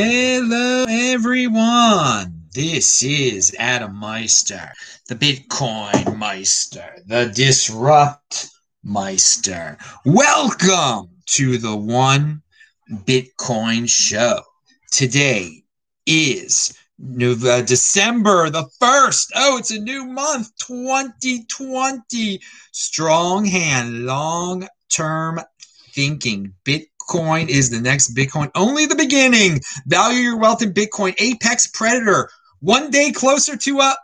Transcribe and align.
Hello, 0.00 0.84
everyone. 0.88 2.42
This 2.54 3.02
is 3.02 3.52
Adam 3.58 3.96
Meister, 3.96 4.70
the 5.08 5.16
Bitcoin 5.16 6.16
Meister, 6.16 7.02
the 7.06 7.32
Disrupt 7.34 8.48
Meister. 8.84 9.76
Welcome 10.04 11.08
to 11.30 11.58
the 11.58 11.74
One 11.74 12.42
Bitcoin 12.88 13.90
Show. 13.90 14.42
Today 14.92 15.64
is 16.06 16.78
uh, 17.00 17.62
December 17.62 18.50
the 18.50 18.68
1st. 18.80 19.32
Oh, 19.34 19.58
it's 19.58 19.72
a 19.72 19.80
new 19.80 20.04
month, 20.04 20.56
2020. 20.58 22.40
Strong 22.70 23.46
hand, 23.46 24.06
long 24.06 24.68
term 24.90 25.40
thinking. 25.92 26.54
Bitcoin 26.64 26.86
is 27.48 27.70
the 27.70 27.80
next 27.80 28.14
Bitcoin. 28.14 28.50
Only 28.54 28.86
the 28.86 28.94
beginning. 28.94 29.60
Value 29.86 30.20
your 30.20 30.38
wealth 30.38 30.62
in 30.62 30.72
Bitcoin. 30.72 31.14
Apex 31.18 31.68
Predator. 31.68 32.28
One 32.60 32.90
day 32.90 33.12
closer 33.12 33.56
to 33.56 33.80
a 33.80 33.96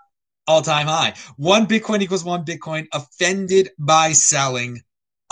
all 0.46 0.62
time 0.62 0.86
high. 0.86 1.14
One 1.36 1.66
Bitcoin 1.66 2.02
equals 2.02 2.24
one 2.24 2.45
Bitcoin. 2.45 2.86
Offended 2.92 3.70
by 3.78 4.12
selling. 4.12 4.80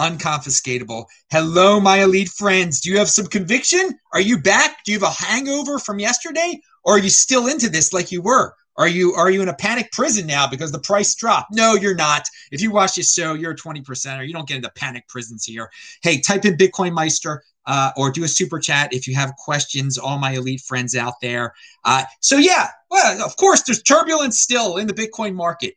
Unconfiscatable. 0.00 1.04
Hello, 1.30 1.80
my 1.80 2.02
elite 2.02 2.30
friends. 2.30 2.80
Do 2.80 2.90
you 2.90 2.98
have 2.98 3.08
some 3.08 3.26
conviction? 3.26 3.98
Are 4.12 4.20
you 4.20 4.38
back? 4.38 4.84
Do 4.84 4.92
you 4.92 4.98
have 4.98 5.08
a 5.08 5.24
hangover 5.24 5.78
from 5.78 5.98
yesterday? 5.98 6.60
Or 6.84 6.96
are 6.96 6.98
you 6.98 7.10
still 7.10 7.46
into 7.46 7.68
this 7.68 7.92
like 7.92 8.10
you 8.10 8.22
were? 8.22 8.54
Are 8.76 8.88
you 8.88 9.12
are 9.14 9.30
you 9.30 9.42
in 9.42 9.48
a 9.48 9.54
panic 9.54 9.92
prison 9.92 10.26
now 10.26 10.46
because 10.46 10.72
the 10.72 10.78
price 10.78 11.14
dropped? 11.14 11.52
No, 11.52 11.74
you're 11.74 11.94
not. 11.94 12.28
If 12.50 12.62
you 12.62 12.70
watch 12.70 12.94
this 12.94 13.12
show, 13.12 13.34
you're 13.34 13.52
a 13.52 13.56
20 13.56 13.82
percenter. 13.82 14.26
You 14.26 14.32
don't 14.32 14.48
get 14.48 14.56
into 14.56 14.70
panic 14.70 15.08
prisons 15.08 15.44
here. 15.44 15.70
Hey, 16.02 16.20
type 16.20 16.44
in 16.44 16.56
Bitcoin 16.56 16.92
Meister 16.92 17.42
uh, 17.66 17.90
or 17.96 18.10
do 18.10 18.24
a 18.24 18.28
super 18.28 18.58
chat 18.58 18.92
if 18.92 19.06
you 19.06 19.14
have 19.14 19.34
questions. 19.36 19.98
All 19.98 20.18
my 20.18 20.32
elite 20.32 20.62
friends 20.62 20.96
out 20.96 21.14
there. 21.20 21.54
Uh, 21.84 22.04
so 22.20 22.36
yeah, 22.36 22.68
well, 22.90 23.22
of 23.24 23.36
course, 23.36 23.62
there's 23.62 23.82
turbulence 23.82 24.40
still 24.40 24.76
in 24.76 24.86
the 24.86 24.94
Bitcoin 24.94 25.34
market. 25.34 25.74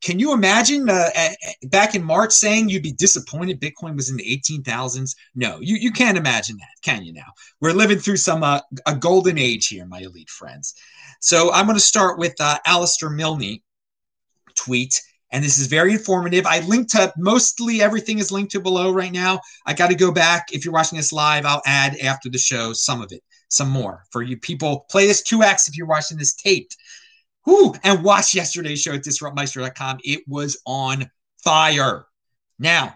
Can 0.00 0.18
you 0.18 0.32
imagine 0.32 0.88
uh, 0.88 1.10
back 1.64 1.94
in 1.94 2.02
March 2.02 2.32
saying 2.32 2.68
you'd 2.68 2.82
be 2.82 2.92
disappointed 2.92 3.60
Bitcoin 3.60 3.96
was 3.96 4.10
in 4.10 4.16
the 4.16 4.42
18,000s? 4.44 5.14
No, 5.34 5.58
you, 5.60 5.76
you 5.76 5.92
can't 5.92 6.18
imagine 6.18 6.56
that, 6.58 6.82
can 6.82 7.04
you 7.04 7.12
now? 7.12 7.32
We're 7.60 7.72
living 7.72 7.98
through 7.98 8.18
some 8.18 8.42
uh, 8.42 8.60
a 8.86 8.94
golden 8.94 9.38
age 9.38 9.68
here, 9.68 9.86
my 9.86 10.00
elite 10.00 10.30
friends. 10.30 10.74
So 11.20 11.52
I'm 11.52 11.66
going 11.66 11.76
to 11.76 11.84
start 11.84 12.18
with 12.18 12.34
uh, 12.40 12.58
Alistair 12.66 13.10
Milne 13.10 13.60
tweet. 14.54 15.00
And 15.30 15.42
this 15.42 15.58
is 15.58 15.66
very 15.66 15.92
informative. 15.92 16.44
I 16.44 16.60
linked 16.60 16.90
to 16.90 17.12
mostly 17.16 17.80
everything 17.80 18.18
is 18.18 18.30
linked 18.30 18.52
to 18.52 18.60
below 18.60 18.92
right 18.92 19.12
now. 19.12 19.40
I 19.64 19.72
got 19.72 19.88
to 19.88 19.94
go 19.94 20.12
back. 20.12 20.48
If 20.52 20.64
you're 20.64 20.74
watching 20.74 20.98
this 20.98 21.12
live, 21.12 21.46
I'll 21.46 21.62
add 21.64 21.96
after 21.96 22.28
the 22.28 22.38
show 22.38 22.74
some 22.74 23.00
of 23.00 23.12
it, 23.12 23.22
some 23.48 23.70
more 23.70 24.04
for 24.10 24.22
you 24.22 24.36
people. 24.36 24.84
Play 24.90 25.06
this 25.06 25.22
2x 25.22 25.68
if 25.68 25.76
you're 25.76 25.86
watching 25.86 26.18
this 26.18 26.34
taped. 26.34 26.76
Whew, 27.44 27.74
and 27.82 28.04
watch 28.04 28.34
yesterday's 28.34 28.80
show 28.80 28.94
at 28.94 29.02
disruptmeister.com. 29.02 29.98
It 30.04 30.22
was 30.28 30.60
on 30.64 31.10
fire. 31.42 32.06
Now, 32.58 32.94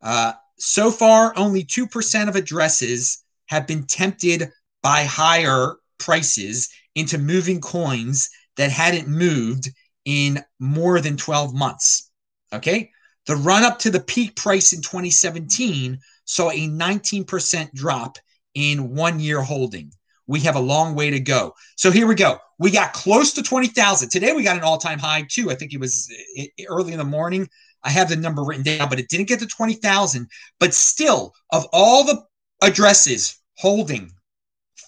uh, 0.00 0.32
so 0.58 0.90
far, 0.90 1.32
only 1.36 1.64
2% 1.64 2.28
of 2.28 2.36
addresses 2.36 3.22
have 3.46 3.66
been 3.66 3.84
tempted 3.84 4.50
by 4.82 5.04
higher 5.04 5.76
prices 5.98 6.70
into 6.94 7.18
moving 7.18 7.60
coins 7.60 8.30
that 8.56 8.70
hadn't 8.70 9.08
moved 9.08 9.68
in 10.04 10.42
more 10.58 11.00
than 11.00 11.16
12 11.16 11.54
months. 11.54 12.10
Okay. 12.52 12.90
The 13.26 13.36
run 13.36 13.64
up 13.64 13.78
to 13.80 13.90
the 13.90 14.00
peak 14.00 14.36
price 14.36 14.72
in 14.72 14.80
2017 14.80 15.98
saw 16.24 16.50
a 16.50 16.68
19% 16.68 17.72
drop 17.74 18.18
in 18.54 18.94
one 18.94 19.20
year 19.20 19.42
holding. 19.42 19.92
We 20.26 20.40
have 20.40 20.56
a 20.56 20.60
long 20.60 20.94
way 20.94 21.10
to 21.10 21.20
go. 21.20 21.54
So 21.76 21.90
here 21.90 22.06
we 22.06 22.14
go. 22.14 22.38
We 22.58 22.70
got 22.70 22.92
close 22.92 23.32
to 23.34 23.42
20,000. 23.42 24.08
Today 24.08 24.32
we 24.32 24.42
got 24.42 24.56
an 24.56 24.64
all 24.64 24.78
time 24.78 24.98
high 24.98 25.26
too. 25.28 25.50
I 25.50 25.54
think 25.54 25.72
it 25.72 25.80
was 25.80 26.12
eh, 26.36 26.46
eh, 26.58 26.64
early 26.68 26.92
in 26.92 26.98
the 26.98 27.04
morning. 27.04 27.48
I 27.82 27.90
have 27.90 28.08
the 28.08 28.16
number 28.16 28.42
written 28.42 28.64
down, 28.64 28.88
but 28.88 28.98
it 28.98 29.08
didn't 29.08 29.28
get 29.28 29.38
to 29.40 29.46
20,000. 29.46 30.28
But 30.58 30.74
still, 30.74 31.34
of 31.50 31.66
all 31.72 32.04
the 32.04 32.24
addresses 32.62 33.38
holding 33.56 34.10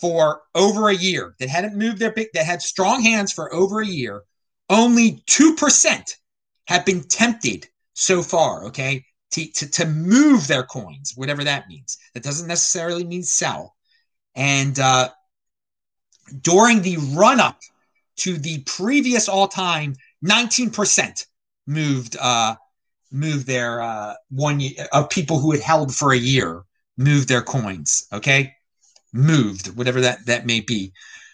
for 0.00 0.43
over 0.54 0.88
a 0.88 0.94
year 0.94 1.34
that 1.38 1.48
hadn't 1.48 1.77
moved 1.77 1.98
their 1.98 2.12
big 2.12 2.28
that 2.34 2.44
had 2.44 2.62
strong 2.62 3.03
hands 3.03 3.32
for 3.32 3.53
over 3.54 3.81
a 3.81 3.87
year, 3.87 4.22
only 4.71 5.22
2% 5.27 6.15
have 6.66 6.84
been 6.84 7.03
tempted 7.03 7.69
so 7.94 8.22
far, 8.22 8.66
okay, 8.66 9.04
to, 9.32 9.50
to, 9.53 9.71
to 9.71 9.87
move 9.87 10.47
their 10.47 10.62
coins, 10.62 11.12
whatever 11.16 11.44
that 11.44 11.69
means. 11.69 11.98
That 12.15 12.22
doesn't 12.22 12.47
necessarily 12.47 13.04
mean 13.04 13.22
sell. 13.22 13.75
And 14.34 14.78
uh, 14.78 15.10
during 16.41 16.83
the 16.83 16.97
run 17.15 17.41
up 17.41 17.61
to 18.19 18.39
the 18.39 18.62
previous 18.65 19.28
all 19.28 19.49
time, 19.49 19.94
19% 20.25 21.27
moved 21.66 22.16
uh, 22.16 22.56
moved 23.11 23.47
their 23.47 23.81
uh, 23.81 24.15
one 24.31 24.61
year, 24.61 24.87
of 24.93 25.09
people 25.09 25.39
who 25.39 25.53
had 25.53 25.61
held 25.61 25.94
for 25.94 26.12
a 26.12 26.19
year 26.19 26.65
moved 26.97 27.28
their 27.28 27.43
coins. 27.43 28.06
Okay, 28.12 28.55
moved, 29.12 29.77
whatever 29.77 30.00
that 30.00 30.27
that 30.27 30.47
may 30.47 30.61
be. 30.61 30.93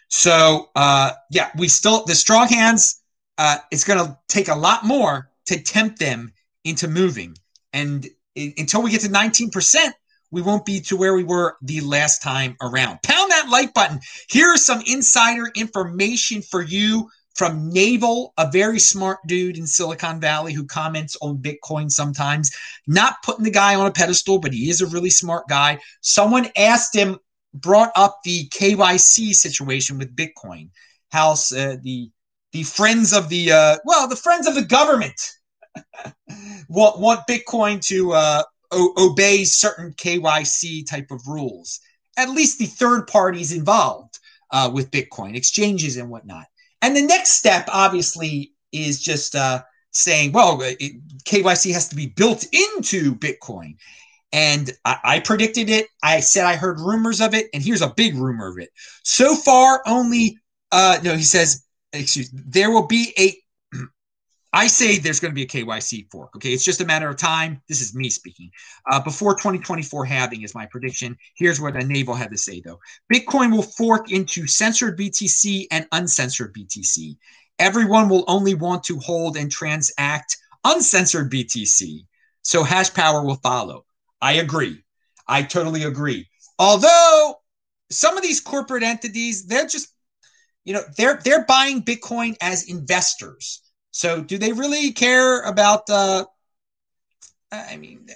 So 0.09 0.71
uh, 0.77 1.13
yeah, 1.31 1.51
we 1.57 1.69
still 1.69 2.05
the 2.05 2.15
strong 2.15 2.49
hands. 2.49 3.01
Uh, 3.39 3.59
it's 3.73 3.85
going 3.85 3.99
to 3.99 4.17
take 4.29 4.49
a 4.49 4.55
lot 4.55 4.85
more 4.85 5.29
to 5.47 5.61
tempt 5.61 5.99
them 5.99 6.33
into 6.65 6.87
moving, 6.87 7.37
and 7.73 8.07
it, 8.35 8.55
until 8.59 8.83
we 8.83 8.91
get 8.91 9.01
to 9.03 9.09
19%, 9.09 9.93
we 10.31 10.43
won't 10.43 10.65
be 10.65 10.81
to 10.81 10.97
where 10.97 11.15
we 11.15 11.25
were 11.25 11.57
the 11.63 11.81
last 11.81 12.23
time 12.23 12.57
around. 12.61 13.01
Pound 13.03 13.24
that 13.45 13.51
like 13.51 13.75
button. 13.75 14.01
Here 14.29 14.53
is 14.53 14.65
some 14.65 14.83
insider 14.87 15.51
information 15.55 16.43
for 16.43 16.63
you 16.63 17.11
from 17.35 17.69
Naval, 17.69 18.33
a 18.39 18.49
very 18.51 18.79
smart 18.79 19.19
dude 19.27 19.59
in 19.59 19.67
Silicon 19.67 20.21
Valley 20.21 20.53
who 20.53 20.65
comments 20.67 21.17
on 21.21 21.39
Bitcoin 21.39 21.91
sometimes. 21.91 22.51
Not 22.87 23.17
putting 23.25 23.45
the 23.45 23.51
guy 23.51 23.75
on 23.75 23.87
a 23.87 23.93
pedestal, 23.93 24.39
but 24.39 24.53
he 24.53 24.71
is 24.71 24.81
a 24.81 24.87
really 24.87 25.11
smart 25.11 25.49
guy. 25.49 25.81
Someone 26.01 26.49
asked 26.57 26.95
him 26.95 27.19
brought 27.53 27.93
up 27.97 28.21
the 28.25 28.49
KYC 28.49 29.33
situation 29.33 29.99
with 29.99 30.17
Bitcoin. 30.17 30.71
House, 31.11 31.53
uh, 31.53 31.77
the 31.83 32.11
the 32.53 32.65
friends 32.65 33.13
of 33.13 33.29
the 33.29 33.53
uh, 33.53 33.77
well, 33.85 34.09
the 34.09 34.17
friends 34.17 34.47
of 34.47 34.55
the 34.55 34.65
government 34.65 35.21
want 36.69 36.99
want 36.99 37.27
Bitcoin 37.29 37.85
to 37.87 38.13
uh, 38.13 38.43
o- 38.73 39.11
obey 39.11 39.45
certain 39.45 39.93
KYC 39.93 40.89
type 40.89 41.11
of 41.11 41.21
rules. 41.27 41.81
At 42.17 42.31
least 42.31 42.59
the 42.59 42.67
third 42.67 43.07
parties 43.07 43.53
involved 43.53 44.19
uh, 44.51 44.71
with 44.73 44.91
Bitcoin 44.91 45.37
exchanges 45.37 45.97
and 45.97 46.11
whatnot. 46.11 46.47
And 46.83 46.97
the 46.97 47.03
next 47.03 47.31
step, 47.33 47.69
obviously, 47.73 48.53
is 48.73 49.03
just 49.03 49.35
uh, 49.35 49.63
saying, 49.91 50.33
well, 50.33 50.61
it, 50.63 50.79
KYC 51.25 51.73
has 51.73 51.89
to 51.89 51.97
be 51.97 52.07
built 52.07 52.45
into 52.53 53.15
Bitcoin. 53.15 53.77
And 54.33 54.71
I, 54.85 54.99
I, 55.05 55.21
predicted 55.21 55.71
it. 55.71 55.87
I 56.03 56.21
said 56.21 56.45
I 56.45 56.57
heard 56.57 56.81
rumors 56.81 57.21
of 57.21 57.35
it, 57.35 57.49
and 57.55 57.63
here's 57.63 57.83
a 57.83 57.95
big 57.97 58.17
rumor 58.17 58.49
of 58.49 58.59
it. 58.59 58.71
So 59.05 59.37
far, 59.37 59.81
only 59.87 60.39
uh, 60.73 60.99
no. 61.05 61.17
He 61.17 61.23
says, 61.23 61.65
excuse. 61.93 62.33
Me 62.33 62.41
there 62.45 62.71
will 62.71 62.87
be 62.87 63.15
a. 63.17 63.37
I 64.55 64.69
say 64.69 64.99
there's 64.99 65.19
going 65.19 65.33
to 65.33 65.35
be 65.35 65.43
a 65.43 65.47
KYC 65.47 66.09
fork. 66.13 66.37
Okay, 66.37 66.51
it's 66.51 66.65
just 66.65 66.81
a 66.81 66.87
matter 66.87 67.09
of 67.09 67.17
time. 67.17 67.61
This 67.69 67.81
is 67.81 67.93
me 67.93 68.09
speaking. 68.09 68.53
Uh, 68.89 69.01
before 69.01 69.35
2024 69.35 70.05
halving 70.05 70.43
is 70.43 70.55
my 70.55 70.65
prediction. 70.67 71.17
Here's 71.35 71.61
what 71.61 71.75
naval 71.75 72.15
had 72.15 72.31
to 72.31 72.39
say 72.39 72.63
though. 72.65 72.79
Bitcoin 73.13 73.51
will 73.51 73.65
fork 73.65 74.13
into 74.13 74.47
censored 74.47 74.97
BTC 74.97 75.67
and 75.73 75.89
uncensored 75.91 76.55
BTC. 76.55 77.17
Everyone 77.59 78.09
will 78.09 78.23
only 78.29 78.55
want 78.55 78.85
to 78.85 79.01
hold 79.01 79.37
and 79.37 79.51
transact 79.51 80.37
uncensored 80.63 81.33
BTC. 81.33 82.07
So 82.43 82.63
hash 82.63 82.95
power 82.95 83.25
will 83.25 83.41
follow. 83.43 83.85
I 84.23 84.35
agree. 84.35 84.85
I 85.27 85.43
totally 85.43 85.83
agree. 85.83 86.29
Although 86.61 87.41
some 87.91 88.17
of 88.17 88.23
these 88.23 88.41
corporate 88.41 88.85
entities, 88.85 89.47
they're 89.47 89.67
just, 89.67 89.89
you 90.65 90.75
know, 90.75 90.83
they're 90.97 91.21
they're 91.25 91.45
buying 91.45 91.83
Bitcoin 91.83 92.37
as 92.41 92.71
investors. 92.71 93.64
So 93.95 94.21
do 94.21 94.39
they 94.39 94.53
really 94.53 94.91
care 94.91 95.43
about 95.43 95.89
uh 95.89 96.25
I 97.53 97.77
mean 97.77 98.09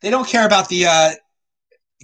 they 0.00 0.10
don't 0.10 0.28
care 0.28 0.46
about 0.46 0.68
the 0.68 0.86
uh 0.86 1.10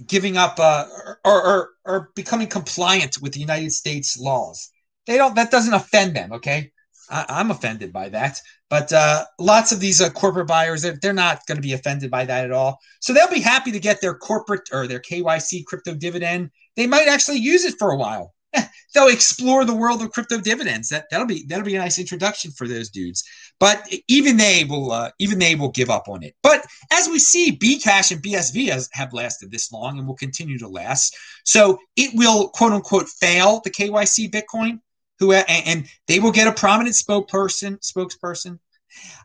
giving 0.05 0.35
up 0.35 0.59
uh 0.59 0.85
or 1.23 1.47
or, 1.47 1.69
or 1.85 2.09
becoming 2.15 2.47
compliant 2.47 3.21
with 3.21 3.31
the 3.31 3.39
United 3.39 3.71
States 3.71 4.19
laws. 4.19 4.69
They 5.07 5.15
don't 5.15 5.35
that 5.35 5.51
doesn't 5.51 5.73
offend 5.73 6.17
them, 6.17 6.33
okay? 6.33 6.71
I, 7.09 7.39
am 7.39 7.49
offended 7.49 7.93
by 7.93 8.09
that. 8.09 8.41
But 8.69 8.91
uh, 8.93 9.25
lots 9.39 9.71
of 9.71 9.79
these 9.79 10.01
uh, 10.01 10.09
corporate 10.09 10.47
buyers, 10.47 10.81
they're, 10.81 10.97
they're 11.01 11.13
not 11.13 11.45
going 11.45 11.57
to 11.57 11.61
be 11.61 11.73
offended 11.73 12.09
by 12.09 12.23
that 12.23 12.45
at 12.45 12.53
all. 12.53 12.79
So 13.01 13.11
they'll 13.11 13.27
be 13.29 13.41
happy 13.41 13.71
to 13.73 13.81
get 13.81 13.99
their 13.99 14.15
corporate 14.15 14.69
or 14.71 14.87
their 14.87 15.01
KYC 15.01 15.65
crypto 15.65 15.93
dividend. 15.93 16.51
They 16.77 16.87
might 16.87 17.09
actually 17.09 17.39
use 17.39 17.65
it 17.65 17.75
for 17.77 17.91
a 17.91 17.97
while. 17.97 18.33
they'll 18.93 19.07
explore 19.07 19.65
the 19.65 19.75
world 19.75 20.01
of 20.01 20.11
crypto 20.11 20.39
dividends. 20.39 20.89
That 20.89 21.05
that'll 21.09 21.27
be 21.27 21.45
that'll 21.47 21.65
be 21.65 21.75
a 21.75 21.79
nice 21.79 21.99
introduction 21.99 22.51
for 22.51 22.67
those 22.67 22.89
dudes. 22.89 23.23
But 23.59 23.87
even 24.07 24.37
they 24.37 24.63
will 24.63 24.91
uh, 24.91 25.11
even 25.19 25.39
they 25.39 25.55
will 25.55 25.71
give 25.71 25.89
up 25.89 26.07
on 26.07 26.23
it. 26.23 26.35
But 26.43 26.65
as 26.91 27.07
we 27.07 27.19
see, 27.19 27.57
Bcash 27.57 28.11
and 28.11 28.21
BSV 28.21 28.69
has, 28.69 28.89
have 28.93 29.13
lasted 29.13 29.51
this 29.51 29.71
long 29.71 29.97
and 29.97 30.07
will 30.07 30.15
continue 30.15 30.57
to 30.59 30.67
last. 30.67 31.15
So 31.45 31.79
it 31.95 32.11
will 32.13 32.49
quote 32.49 32.73
unquote 32.73 33.07
fail 33.07 33.61
the 33.63 33.71
KYC 33.71 34.31
Bitcoin. 34.31 34.79
Who 35.19 35.33
and, 35.33 35.45
and 35.67 35.85
they 36.07 36.19
will 36.19 36.31
get 36.31 36.47
a 36.47 36.51
prominent 36.51 36.95
spokesperson 36.95 37.79
spokesperson. 37.79 38.59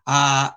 Uh, 0.06 0.50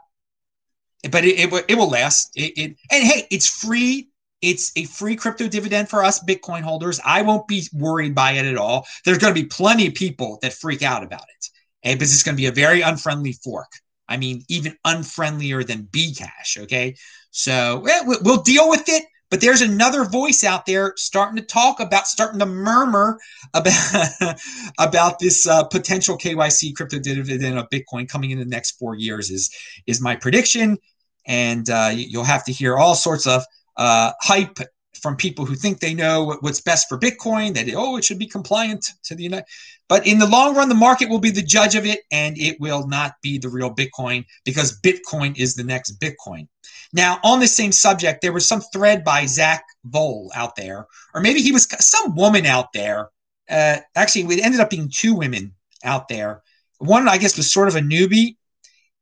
but 1.09 1.23
it, 1.23 1.39
it, 1.39 1.65
it 1.69 1.75
will 1.75 1.89
last. 1.89 2.31
It, 2.35 2.57
it 2.57 2.75
and 2.91 3.03
hey, 3.03 3.25
it's 3.31 3.47
free 3.47 4.09
it's 4.41 4.71
a 4.75 4.85
free 4.85 5.15
crypto 5.15 5.47
dividend 5.47 5.89
for 5.89 6.03
us 6.03 6.23
Bitcoin 6.23 6.61
holders. 6.61 6.99
I 7.05 7.21
won't 7.21 7.47
be 7.47 7.67
worried 7.73 8.15
by 8.15 8.33
it 8.33 8.45
at 8.45 8.57
all. 8.57 8.87
There's 9.05 9.17
going 9.17 9.33
to 9.33 9.41
be 9.41 9.47
plenty 9.47 9.87
of 9.87 9.93
people 9.93 10.39
that 10.41 10.53
freak 10.53 10.81
out 10.81 11.03
about 11.03 11.23
it. 11.23 11.49
Okay, 11.85 11.95
because 11.95 12.13
it's 12.13 12.23
going 12.23 12.35
to 12.35 12.41
be 12.41 12.47
a 12.47 12.51
very 12.51 12.81
unfriendly 12.81 13.33
fork. 13.33 13.71
I 14.07 14.17
mean, 14.17 14.43
even 14.49 14.75
unfriendlier 14.85 15.65
than 15.65 15.83
Bcash. 15.91 16.57
Okay, 16.63 16.95
so 17.31 17.85
we'll 18.05 18.41
deal 18.41 18.69
with 18.69 18.89
it. 18.89 19.03
But 19.29 19.41
there's 19.41 19.61
another 19.61 20.05
voice 20.05 20.43
out 20.43 20.65
there 20.65 20.93
starting 20.95 21.35
to 21.35 21.43
talk 21.43 21.79
about, 21.79 22.07
starting 22.07 22.39
to 22.39 22.47
murmur 22.47 23.19
about 23.53 24.39
about 24.79 25.19
this 25.19 25.47
uh, 25.47 25.63
potential 25.65 26.17
KYC 26.17 26.75
crypto 26.75 26.97
dividend 26.97 27.59
of 27.59 27.69
Bitcoin 27.69 28.09
coming 28.09 28.31
in 28.31 28.39
the 28.39 28.45
next 28.45 28.79
four 28.79 28.95
years. 28.95 29.29
Is 29.29 29.51
is 29.85 30.01
my 30.01 30.15
prediction, 30.15 30.79
and 31.27 31.69
uh, 31.69 31.91
you'll 31.93 32.23
have 32.23 32.43
to 32.45 32.51
hear 32.51 32.77
all 32.77 32.95
sorts 32.95 33.27
of 33.27 33.45
uh, 33.79 34.11
hype 34.21 34.59
from 35.01 35.15
people 35.15 35.45
who 35.45 35.55
think 35.55 35.79
they 35.79 35.93
know 35.93 36.37
what's 36.41 36.59
best 36.59 36.89
for 36.89 36.99
Bitcoin, 36.99 37.53
that 37.53 37.73
oh, 37.75 37.95
it 37.95 38.03
should 38.03 38.19
be 38.19 38.27
compliant 38.27 38.91
to 39.03 39.15
the 39.15 39.23
United. 39.23 39.45
But 39.87 40.05
in 40.05 40.19
the 40.19 40.27
long 40.27 40.53
run, 40.53 40.67
the 40.67 40.75
market 40.75 41.09
will 41.09 41.19
be 41.19 41.31
the 41.31 41.41
judge 41.41 41.75
of 41.75 41.85
it, 41.85 42.01
and 42.11 42.37
it 42.37 42.59
will 42.59 42.87
not 42.87 43.13
be 43.23 43.37
the 43.37 43.49
real 43.49 43.73
Bitcoin 43.73 44.25
because 44.43 44.79
Bitcoin 44.81 45.37
is 45.37 45.55
the 45.55 45.63
next 45.63 45.99
Bitcoin. 45.99 46.47
Now, 46.91 47.19
on 47.23 47.39
the 47.39 47.47
same 47.47 47.71
subject, 47.71 48.21
there 48.21 48.33
was 48.33 48.45
some 48.45 48.61
thread 48.73 49.03
by 49.03 49.25
Zack 49.25 49.63
Voell 49.87 50.29
out 50.35 50.57
there, 50.57 50.85
or 51.13 51.21
maybe 51.21 51.41
he 51.41 51.53
was 51.53 51.67
some 51.79 52.15
woman 52.15 52.45
out 52.45 52.73
there. 52.73 53.09
Uh, 53.49 53.77
actually, 53.95 54.35
it 54.35 54.43
ended 54.43 54.59
up 54.59 54.69
being 54.69 54.91
two 54.93 55.15
women 55.15 55.53
out 55.83 56.09
there. 56.09 56.41
One, 56.79 57.07
I 57.07 57.17
guess, 57.17 57.37
was 57.37 57.51
sort 57.51 57.69
of 57.69 57.75
a 57.75 57.81
newbie, 57.81 58.35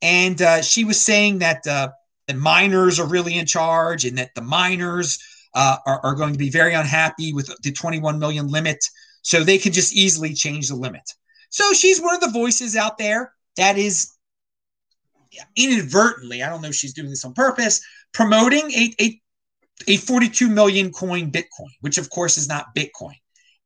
and 0.01 0.39
uh, 0.41 0.61
she 0.61 0.85
was 0.85 1.01
saying 1.01 1.39
that 1.39 1.65
uh, 1.65 1.89
that 2.27 2.35
miners 2.35 2.99
are 2.99 3.07
really 3.07 3.37
in 3.37 3.45
charge 3.45 4.05
and 4.05 4.17
that 4.17 4.35
the 4.35 4.41
miners 4.41 5.19
uh, 5.53 5.77
are, 5.85 5.99
are 6.03 6.15
going 6.15 6.33
to 6.33 6.39
be 6.39 6.49
very 6.49 6.73
unhappy 6.73 7.33
with 7.33 7.51
the 7.63 7.71
21 7.71 8.19
million 8.19 8.47
limit. 8.47 8.83
So 9.21 9.43
they 9.43 9.57
could 9.57 9.73
just 9.73 9.95
easily 9.95 10.33
change 10.33 10.69
the 10.69 10.75
limit. 10.75 11.09
So 11.49 11.73
she's 11.73 12.01
one 12.01 12.15
of 12.15 12.21
the 12.21 12.31
voices 12.31 12.75
out 12.75 12.97
there 12.97 13.33
that 13.55 13.77
is 13.77 14.13
inadvertently, 15.55 16.43
I 16.43 16.49
don't 16.49 16.61
know 16.61 16.69
if 16.69 16.75
she's 16.75 16.93
doing 16.93 17.09
this 17.09 17.25
on 17.25 17.33
purpose, 17.33 17.81
promoting 18.13 18.71
a, 18.71 18.93
a, 19.01 19.21
a 19.87 19.97
42 19.97 20.49
million 20.49 20.91
coin 20.91 21.31
Bitcoin, 21.31 21.71
which 21.81 21.97
of 21.97 22.09
course 22.09 22.37
is 22.37 22.47
not 22.47 22.75
Bitcoin. 22.75 23.15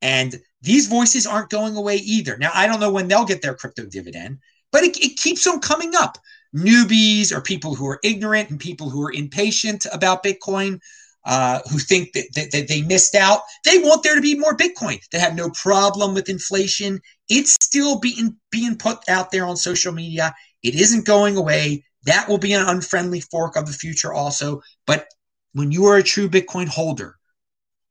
And 0.01 0.39
these 0.61 0.87
voices 0.87 1.27
aren't 1.27 1.49
going 1.49 1.75
away 1.75 1.97
either. 1.97 2.37
Now, 2.37 2.51
I 2.53 2.67
don't 2.67 2.79
know 2.79 2.91
when 2.91 3.07
they'll 3.07 3.25
get 3.25 3.41
their 3.41 3.53
crypto 3.53 3.85
dividend, 3.85 4.39
but 4.71 4.83
it, 4.83 4.97
it 4.97 5.17
keeps 5.17 5.45
on 5.45 5.59
coming 5.59 5.93
up 5.95 6.17
newbies 6.55 7.31
or 7.31 7.41
people 7.41 7.75
who 7.75 7.87
are 7.87 7.99
ignorant 8.03 8.49
and 8.49 8.59
people 8.59 8.89
who 8.89 9.03
are 9.03 9.13
impatient 9.13 9.85
about 9.91 10.23
Bitcoin, 10.23 10.79
uh, 11.25 11.59
who 11.71 11.77
think 11.77 12.13
that, 12.13 12.25
that, 12.35 12.51
that, 12.51 12.67
they 12.67 12.81
missed 12.81 13.15
out. 13.15 13.41
They 13.63 13.77
want 13.77 14.03
there 14.03 14.15
to 14.15 14.21
be 14.21 14.37
more 14.37 14.55
Bitcoin. 14.55 14.99
They 15.11 15.19
have 15.19 15.35
no 15.35 15.49
problem 15.51 16.13
with 16.13 16.29
inflation. 16.29 16.99
It's 17.29 17.53
still 17.61 17.99
being 17.99 18.35
being 18.51 18.77
put 18.77 18.97
out 19.07 19.31
there 19.31 19.45
on 19.45 19.55
social 19.55 19.93
media. 19.93 20.33
It 20.63 20.75
isn't 20.75 21.05
going 21.05 21.37
away. 21.37 21.85
That 22.05 22.27
will 22.27 22.39
be 22.39 22.53
an 22.53 22.67
unfriendly 22.67 23.21
fork 23.21 23.55
of 23.55 23.67
the 23.67 23.73
future 23.73 24.11
also. 24.11 24.61
But 24.87 25.07
when 25.53 25.71
you 25.71 25.85
are 25.85 25.97
a 25.97 26.03
true 26.03 26.27
Bitcoin 26.27 26.67
holder, 26.67 27.15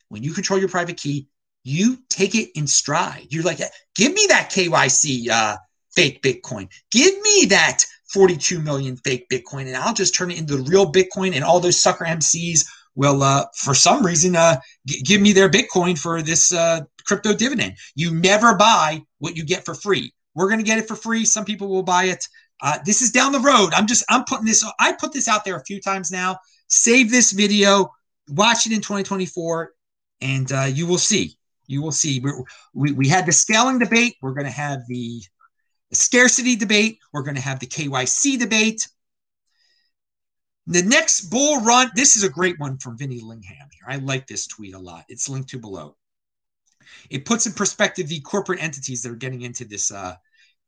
when 0.08 0.22
you 0.24 0.32
control 0.32 0.58
your 0.58 0.68
private 0.68 0.96
key, 0.96 1.28
you 1.62 1.98
take 2.08 2.34
it 2.34 2.50
in 2.56 2.66
stride. 2.66 3.26
You're 3.30 3.44
like, 3.44 3.60
give 3.94 4.12
me 4.12 4.26
that 4.28 4.50
KYC 4.50 5.28
uh, 5.28 5.56
fake 5.94 6.22
Bitcoin. 6.22 6.68
Give 6.90 7.14
me 7.20 7.46
that 7.50 7.84
42 8.12 8.60
million 8.60 8.96
fake 8.96 9.26
Bitcoin, 9.30 9.66
and 9.66 9.76
I'll 9.76 9.94
just 9.94 10.14
turn 10.14 10.30
it 10.30 10.38
into 10.38 10.58
real 10.64 10.90
Bitcoin, 10.90 11.34
and 11.34 11.44
all 11.44 11.60
those 11.60 11.80
sucker 11.80 12.04
MCs 12.04 12.66
will, 12.94 13.22
uh, 13.22 13.44
for 13.54 13.74
some 13.74 14.04
reason, 14.04 14.36
uh, 14.36 14.56
g- 14.86 15.02
give 15.02 15.20
me 15.20 15.32
their 15.32 15.48
Bitcoin 15.48 15.98
for 15.98 16.22
this 16.22 16.52
uh, 16.52 16.80
crypto 17.06 17.34
dividend. 17.34 17.74
You 17.94 18.12
never 18.12 18.56
buy 18.56 19.02
what 19.18 19.36
you 19.36 19.44
get 19.44 19.64
for 19.64 19.74
free. 19.74 20.12
We're 20.34 20.48
going 20.48 20.58
to 20.58 20.64
get 20.64 20.78
it 20.78 20.88
for 20.88 20.96
free. 20.96 21.24
Some 21.24 21.44
people 21.44 21.68
will 21.68 21.82
buy 21.82 22.04
it. 22.04 22.26
Uh, 22.62 22.78
this 22.84 23.00
is 23.00 23.10
down 23.10 23.32
the 23.32 23.40
road. 23.40 23.72
I'm 23.74 23.86
just, 23.86 24.04
I'm 24.08 24.24
putting 24.24 24.44
this, 24.46 24.64
I 24.78 24.92
put 24.92 25.12
this 25.12 25.28
out 25.28 25.44
there 25.44 25.56
a 25.56 25.64
few 25.64 25.80
times 25.80 26.10
now. 26.10 26.38
Save 26.68 27.10
this 27.10 27.32
video, 27.32 27.90
watch 28.28 28.66
it 28.66 28.72
in 28.72 28.80
2024, 28.80 29.72
and 30.20 30.52
uh, 30.52 30.68
you 30.70 30.86
will 30.86 30.98
see. 30.98 31.36
You 31.66 31.82
will 31.82 31.92
see. 31.92 32.20
we 32.20 32.32
we, 32.74 32.92
we 32.92 33.08
had 33.08 33.26
the 33.26 33.32
scaling 33.32 33.78
debate. 33.78 34.16
We're 34.20 34.34
going 34.34 34.46
to 34.46 34.52
have 34.52 34.80
the 34.88 35.22
the 35.90 35.96
scarcity 35.96 36.56
debate. 36.56 36.98
We're 37.12 37.22
going 37.22 37.36
to 37.36 37.40
have 37.40 37.60
the 37.60 37.66
KYC 37.66 38.38
debate. 38.38 38.88
The 40.66 40.82
next 40.82 41.22
bull 41.22 41.60
run, 41.62 41.90
this 41.94 42.16
is 42.16 42.22
a 42.22 42.28
great 42.28 42.58
one 42.60 42.78
from 42.78 42.96
Vinny 42.96 43.20
Lingham 43.20 43.68
here. 43.72 43.86
I 43.88 43.96
like 43.96 44.26
this 44.26 44.46
tweet 44.46 44.74
a 44.74 44.78
lot. 44.78 45.04
It's 45.08 45.28
linked 45.28 45.50
to 45.50 45.58
below. 45.58 45.96
It 47.08 47.24
puts 47.24 47.46
in 47.46 47.52
perspective 47.52 48.08
the 48.08 48.20
corporate 48.20 48.62
entities 48.62 49.02
that 49.02 49.10
are 49.10 49.16
getting 49.16 49.42
into 49.42 49.64
this 49.64 49.90
uh, 49.90 50.14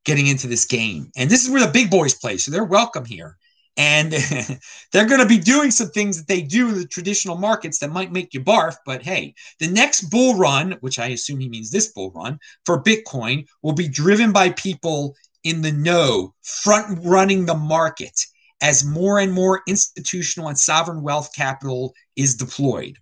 getting 0.05 0.27
into 0.27 0.49
this 0.49 0.65
game. 0.65 1.11
And 1.17 1.31
this 1.31 1.45
is 1.45 1.51
where 1.51 1.65
the 1.65 1.73
big 1.73 1.91
boys 1.91 2.15
play. 2.15 2.37
So 2.37 2.51
they're 2.51 2.65
welcome 2.65 3.05
here. 3.05 3.39
And 3.77 4.13
they're 4.93 5.07
going 5.07 5.21
to 5.21 5.27
be 5.27 5.39
doing 5.39 5.71
some 5.71 5.89
things 5.89 6.19
that 6.19 6.29
they 6.29 6.43
do 6.43 6.69
in 6.69 6.79
the 6.79 6.87
traditional 6.87 7.37
markets 7.37 7.79
that 7.79 7.91
might 7.91 8.13
make 8.13 8.35
you 8.35 8.41
barf. 8.41 8.77
But 8.85 9.03
hey, 9.03 9.35
the 9.59 9.69
next 9.69 10.03
bull 10.11 10.37
run, 10.37 10.77
which 10.81 10.99
I 10.99 11.09
assume 11.09 11.41
he 11.41 11.49
means 11.49 11.71
this 11.71 11.93
bull 11.93 12.13
run 12.13 12.39
for 12.67 12.83
Bitcoin, 12.83 13.47
will 13.63 13.73
be 13.73 13.89
driven 13.89 14.33
by 14.33 14.51
people 14.51 15.17
in 15.45 15.63
the 15.63 15.73
know, 15.73 16.35
front 16.43 16.99
running 17.03 17.47
the 17.47 17.55
market 17.55 18.19
as 18.61 18.85
more 18.85 19.19
and 19.19 19.33
more 19.33 19.63
institutional 19.67 20.49
and 20.49 20.59
sovereign 20.59 21.03
wealth 21.03 21.31
capital 21.35 21.93
is 22.17 22.37
deployed. 22.37 22.97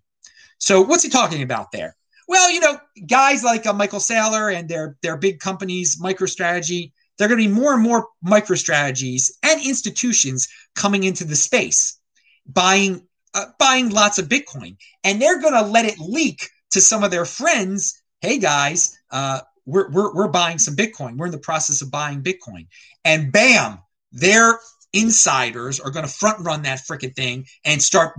So, 0.58 0.80
what's 0.80 1.02
he 1.02 1.10
talking 1.10 1.42
about 1.42 1.70
there? 1.72 1.96
Well, 2.28 2.50
you 2.50 2.60
know, 2.60 2.78
guys 3.06 3.42
like 3.42 3.66
uh, 3.66 3.72
Michael 3.72 3.98
Saylor 3.98 4.54
and 4.54 4.68
their 4.68 4.96
their 5.02 5.16
big 5.16 5.40
companies, 5.40 6.00
MicroStrategy, 6.00 6.92
there 7.20 7.26
are 7.26 7.28
going 7.28 7.42
to 7.42 7.48
be 7.48 7.54
more 7.54 7.74
and 7.74 7.82
more 7.82 8.08
MicroStrategies 8.24 9.30
and 9.42 9.60
institutions 9.60 10.48
coming 10.74 11.04
into 11.04 11.22
the 11.22 11.36
space, 11.36 11.98
buying 12.46 13.06
uh, 13.34 13.44
buying 13.58 13.90
lots 13.90 14.18
of 14.18 14.26
Bitcoin, 14.26 14.78
and 15.04 15.20
they're 15.20 15.38
going 15.38 15.52
to 15.52 15.70
let 15.70 15.84
it 15.84 15.98
leak 15.98 16.48
to 16.70 16.80
some 16.80 17.04
of 17.04 17.10
their 17.10 17.26
friends. 17.26 18.02
Hey 18.22 18.38
guys, 18.38 18.98
uh, 19.10 19.40
we're, 19.66 19.90
we're 19.90 20.14
we're 20.14 20.28
buying 20.28 20.56
some 20.56 20.74
Bitcoin. 20.74 21.18
We're 21.18 21.26
in 21.26 21.32
the 21.32 21.38
process 21.38 21.82
of 21.82 21.90
buying 21.90 22.22
Bitcoin, 22.22 22.68
and 23.04 23.30
bam, 23.30 23.80
their 24.12 24.58
insiders 24.94 25.78
are 25.78 25.90
going 25.90 26.06
to 26.06 26.10
front 26.10 26.42
run 26.42 26.62
that 26.62 26.80
freaking 26.90 27.14
thing 27.14 27.44
and 27.66 27.82
start 27.82 28.18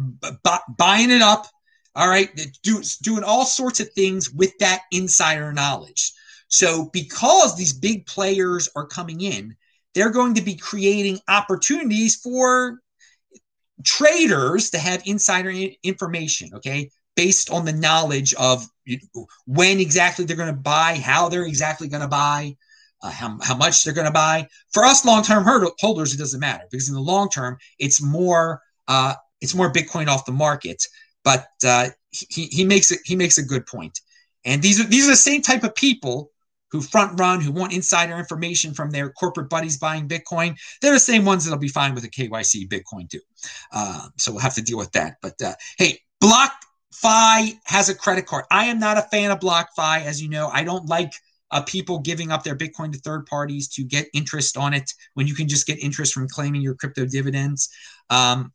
buying 0.78 1.10
it 1.10 1.24
up. 1.24 1.48
All 1.96 2.08
right, 2.08 2.30
do, 2.62 2.84
doing 3.02 3.24
all 3.24 3.46
sorts 3.46 3.80
of 3.80 3.92
things 3.94 4.30
with 4.30 4.56
that 4.60 4.82
insider 4.92 5.52
knowledge. 5.52 6.14
So, 6.52 6.90
because 6.92 7.56
these 7.56 7.72
big 7.72 8.06
players 8.06 8.68
are 8.76 8.86
coming 8.86 9.22
in, 9.22 9.56
they're 9.96 10.12
going 10.12 10.34
to 10.34 10.42
be 10.42 10.56
creating 10.56 11.20
opportunities 11.30 12.18
for 12.18 12.82
traders 13.86 14.70
to 14.72 14.78
have 14.78 15.02
insider 15.06 15.50
information, 15.82 16.50
okay, 16.56 16.92
based 17.16 17.50
on 17.52 17.64
the 17.64 17.72
knowledge 17.72 18.34
of 18.34 18.68
when 19.46 19.80
exactly 19.80 20.26
they're 20.26 20.36
going 20.36 20.54
to 20.54 20.62
buy, 20.62 20.96
how 20.96 21.30
they're 21.30 21.46
exactly 21.46 21.88
going 21.88 22.02
to 22.02 22.08
buy, 22.10 22.54
uh, 23.02 23.10
how, 23.10 23.38
how 23.42 23.56
much 23.56 23.86
they're 23.86 23.94
going 23.94 24.06
to 24.06 24.12
buy. 24.12 24.46
For 24.74 24.84
us 24.84 25.06
long-term 25.06 25.46
holders, 25.80 26.14
it 26.14 26.18
doesn't 26.18 26.42
matter 26.42 26.66
because 26.70 26.90
in 26.90 26.96
the 26.96 27.02
long 27.02 27.30
term, 27.30 27.58
it's 27.80 28.02
more 28.02 28.62
uh, 28.90 29.14
it's 29.40 29.56
more 29.56 29.72
Bitcoin 29.72 30.08
off 30.08 30.26
the 30.26 30.34
market. 30.34 30.86
But 31.24 31.48
uh, 31.66 31.90
he, 32.10 32.48
he 32.48 32.66
makes 32.66 32.92
it 32.92 33.00
he 33.06 33.16
makes 33.16 33.38
a 33.38 33.44
good 33.44 33.66
point. 33.66 34.02
And 34.44 34.62
these 34.62 34.82
are 34.82 34.84
these 34.84 35.06
are 35.08 35.12
the 35.12 35.16
same 35.16 35.42
type 35.42 35.64
of 35.64 35.76
people 35.76 36.30
who 36.72 36.82
front 36.82 37.20
run, 37.20 37.42
who 37.42 37.52
want 37.52 37.74
insider 37.74 38.18
information 38.18 38.74
from 38.74 38.92
their 38.92 39.10
corporate 39.10 39.50
buddies 39.50 39.78
buying 39.78 40.08
Bitcoin, 40.08 40.58
they're 40.82 40.94
the 40.94 41.00
same 41.00 41.26
ones 41.26 41.44
that'll 41.44 41.60
be 41.60 41.68
fine 41.68 41.94
with 41.94 42.04
a 42.04 42.10
KYC 42.10 42.68
Bitcoin 42.68 43.10
too. 43.10 43.20
Uh, 43.72 44.08
so 44.18 44.32
we'll 44.32 44.42
have 44.42 44.56
to 44.56 44.62
deal 44.62 44.78
with 44.78 44.92
that. 44.94 45.18
But 45.22 45.42
uh, 45.42 45.54
hey, 45.78 46.00
BlockFi 46.24 47.60
has 47.66 47.90
a 47.90 47.96
credit 47.96 48.26
card. 48.26 48.46
I 48.52 48.66
am 48.66 48.80
not 48.80 48.98
a 48.98 49.02
fan 49.04 49.32
of 49.32 49.40
BlockFi, 49.40 50.06
as 50.06 50.22
you 50.22 50.30
know. 50.30 50.50
I 50.52 50.64
don't 50.64 50.88
like 50.88 51.12
uh, 51.52 51.62
people 51.62 52.00
giving 52.00 52.32
up 52.32 52.44
their 52.44 52.56
Bitcoin 52.56 52.92
to 52.94 53.00
third 53.00 53.26
parties 53.26 53.68
to 53.70 53.84
get 53.84 54.08
interest 54.14 54.58
on 54.58 54.74
it 54.74 54.94
when 55.16 55.28
you 55.28 55.36
can 55.36 55.48
just 55.48 55.68
get 55.68 55.84
interest 55.84 56.14
from 56.14 56.28
claiming 56.28 56.62
your 56.62 56.76
crypto 56.76 57.06
dividends. 57.06 57.70
Um, 58.10 58.54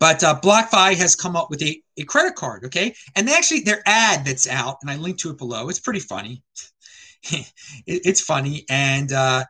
But 0.00 0.24
uh, 0.24 0.40
BlockFi 0.42 0.96
has 0.96 1.14
come 1.14 1.36
up 1.36 1.50
with 1.50 1.62
a, 1.62 1.80
a 1.98 2.04
credit 2.04 2.34
card, 2.34 2.64
okay? 2.64 2.94
And 3.14 3.28
they 3.28 3.34
actually, 3.34 3.60
their 3.60 3.82
ad 3.84 4.24
that's 4.24 4.48
out, 4.48 4.78
and 4.80 4.90
I 4.90 4.96
link 4.96 5.18
to 5.18 5.30
it 5.30 5.38
below, 5.38 5.68
it's 5.68 5.78
pretty 5.78 6.00
funny. 6.00 6.42
it, 7.22 7.52
it's 7.86 8.22
funny. 8.22 8.64
And 8.70 9.12
uh, 9.12 9.44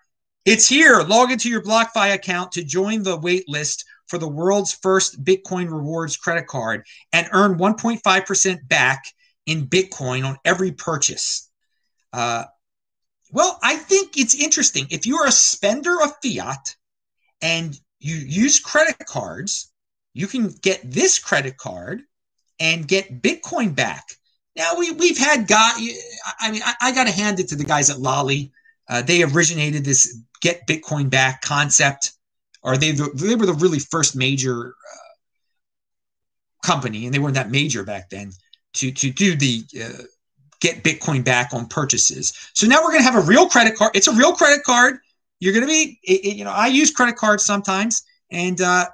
it's 0.45 0.69
here. 0.69 1.00
Log 1.02 1.30
into 1.30 1.49
your 1.49 1.62
BlockFi 1.62 2.14
account 2.14 2.52
to 2.52 2.64
join 2.64 3.04
the 3.04 3.16
wait 3.16 3.49
list 3.49 3.85
for 4.09 4.19
the 4.19 4.28
world's 4.28 4.73
first 4.73 5.25
Bitcoin 5.25 5.71
rewards 5.71 6.16
credit 6.16 6.49
card 6.49 6.85
and 7.12 7.28
earn 7.30 7.57
1.5% 7.57 8.69
back 8.69 9.04
in 9.47 9.69
Bitcoin 9.69 10.26
on 10.26 10.37
every 10.45 10.73
purchase. 10.73 11.49
Uh, 12.12 12.45
well, 13.30 13.57
I 13.62 13.76
think 13.76 14.16
it's 14.16 14.35
interesting. 14.35 14.88
If 14.90 15.07
you're 15.07 15.26
a 15.26 15.33
spender 15.33 16.02
of 16.02 16.12
fiat 16.25 16.75
and 17.40 17.78
you 18.00 18.16
use 18.16 18.59
credit 18.59 18.99
cards, 19.07 19.71
you 20.12 20.26
can 20.26 20.54
get 20.62 20.80
this 20.84 21.18
credit 21.18 21.56
card 21.56 22.02
and 22.58 22.86
get 22.86 23.22
Bitcoin 23.22 23.74
back. 23.74 24.04
Now 24.56 24.74
we 24.76 24.90
we've 24.92 25.18
had 25.18 25.46
got. 25.46 25.76
I 26.40 26.50
mean, 26.50 26.62
I, 26.64 26.74
I 26.80 26.92
got 26.92 27.06
to 27.06 27.12
hand 27.12 27.40
it 27.40 27.48
to 27.48 27.56
the 27.56 27.64
guys 27.64 27.90
at 27.90 27.98
Lolli. 27.98 28.50
Uh, 28.88 29.02
they 29.02 29.22
originated 29.22 29.84
this 29.84 30.18
get 30.40 30.66
Bitcoin 30.66 31.08
back 31.08 31.40
concept, 31.42 32.12
or 32.62 32.76
they 32.76 32.92
they 32.92 33.36
were 33.36 33.46
the 33.46 33.54
really 33.54 33.78
first 33.78 34.16
major 34.16 34.68
uh, 34.68 36.66
company, 36.66 37.04
and 37.04 37.14
they 37.14 37.18
weren't 37.18 37.36
that 37.36 37.50
major 37.50 37.84
back 37.84 38.10
then 38.10 38.32
to 38.74 38.90
to 38.90 39.10
do 39.10 39.36
the 39.36 39.64
uh, 39.82 40.02
get 40.60 40.82
Bitcoin 40.82 41.24
back 41.24 41.54
on 41.54 41.66
purchases. 41.66 42.32
So 42.54 42.66
now 42.66 42.80
we're 42.82 42.92
going 42.92 43.04
to 43.04 43.10
have 43.10 43.16
a 43.16 43.26
real 43.26 43.48
credit 43.48 43.76
card. 43.76 43.92
It's 43.94 44.08
a 44.08 44.14
real 44.14 44.32
credit 44.32 44.62
card. 44.64 44.98
You're 45.38 45.54
going 45.54 45.64
to 45.64 45.68
be, 45.68 45.98
it, 46.02 46.20
it, 46.26 46.36
you 46.36 46.44
know, 46.44 46.50
I 46.50 46.66
use 46.66 46.90
credit 46.90 47.16
cards 47.16 47.46
sometimes, 47.46 48.02
and 48.30 48.60
uh, 48.60 48.88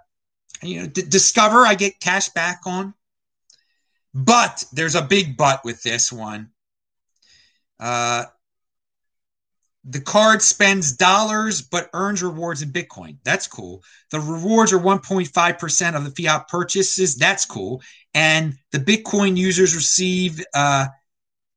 you 0.63 0.81
know, 0.81 0.87
D- 0.87 1.03
Discover 1.03 1.67
I 1.67 1.75
get 1.75 2.01
cash 2.01 2.29
back 2.31 2.63
on. 2.67 2.95
But 4.15 4.65
there's 4.73 4.95
a 4.95 5.03
big 5.03 5.37
but 5.37 5.65
with 5.65 5.83
this 5.83 6.11
one. 6.11 6.51
Uh, 7.79 8.25
the 9.89 10.01
card 10.01 10.43
spends 10.43 10.93
dollars 10.93 11.63
but 11.63 11.89
earns 11.93 12.23
rewards 12.23 12.63
in 12.63 12.71
Bitcoin. 12.71 13.19
That's 13.25 13.47
cool. 13.47 13.83
The 14.11 14.21
rewards 14.21 14.73
are 14.73 14.81
1.5% 14.81 15.97
of 15.97 16.05
the 16.05 16.25
fiat 16.25 16.49
purchases. 16.49 17.15
That's 17.17 17.45
cool. 17.45 17.83
And 18.15 18.57
the 18.73 18.79
Bitcoin 18.79 19.37
users 19.37 19.77
receive 19.77 20.43
uh, 20.55 20.87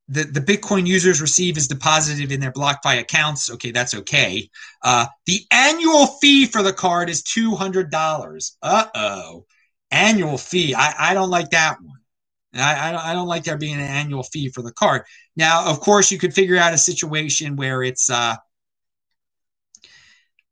the, 0.09 0.23
the 0.23 0.41
Bitcoin 0.41 0.87
users 0.87 1.21
receive 1.21 1.55
is 1.55 1.67
deposited 1.67 2.31
in 2.31 2.39
their 2.39 2.51
BlockFi 2.51 2.99
accounts. 2.99 3.51
Okay, 3.51 3.71
that's 3.71 3.93
okay. 3.93 4.49
Uh, 4.83 5.05
the 5.27 5.45
annual 5.51 6.07
fee 6.19 6.47
for 6.47 6.63
the 6.63 6.73
card 6.73 7.09
is 7.09 7.21
$200. 7.23 8.51
Uh 8.61 8.85
oh. 8.95 9.45
Annual 9.91 10.37
fee. 10.39 10.73
I, 10.73 11.11
I 11.11 11.13
don't 11.13 11.29
like 11.29 11.51
that 11.51 11.77
one. 11.81 11.99
I, 12.55 12.89
I 12.89 12.91
don't, 12.91 13.05
I 13.05 13.13
don't 13.13 13.27
like 13.27 13.43
there 13.43 13.57
being 13.57 13.75
an 13.75 13.81
annual 13.81 14.23
fee 14.23 14.49
for 14.49 14.63
the 14.63 14.73
card. 14.73 15.03
Now, 15.35 15.69
of 15.69 15.79
course, 15.79 16.11
you 16.11 16.17
could 16.17 16.33
figure 16.33 16.57
out 16.57 16.73
a 16.73 16.79
situation 16.79 17.55
where 17.55 17.83
it's, 17.83 18.09
uh, 18.09 18.35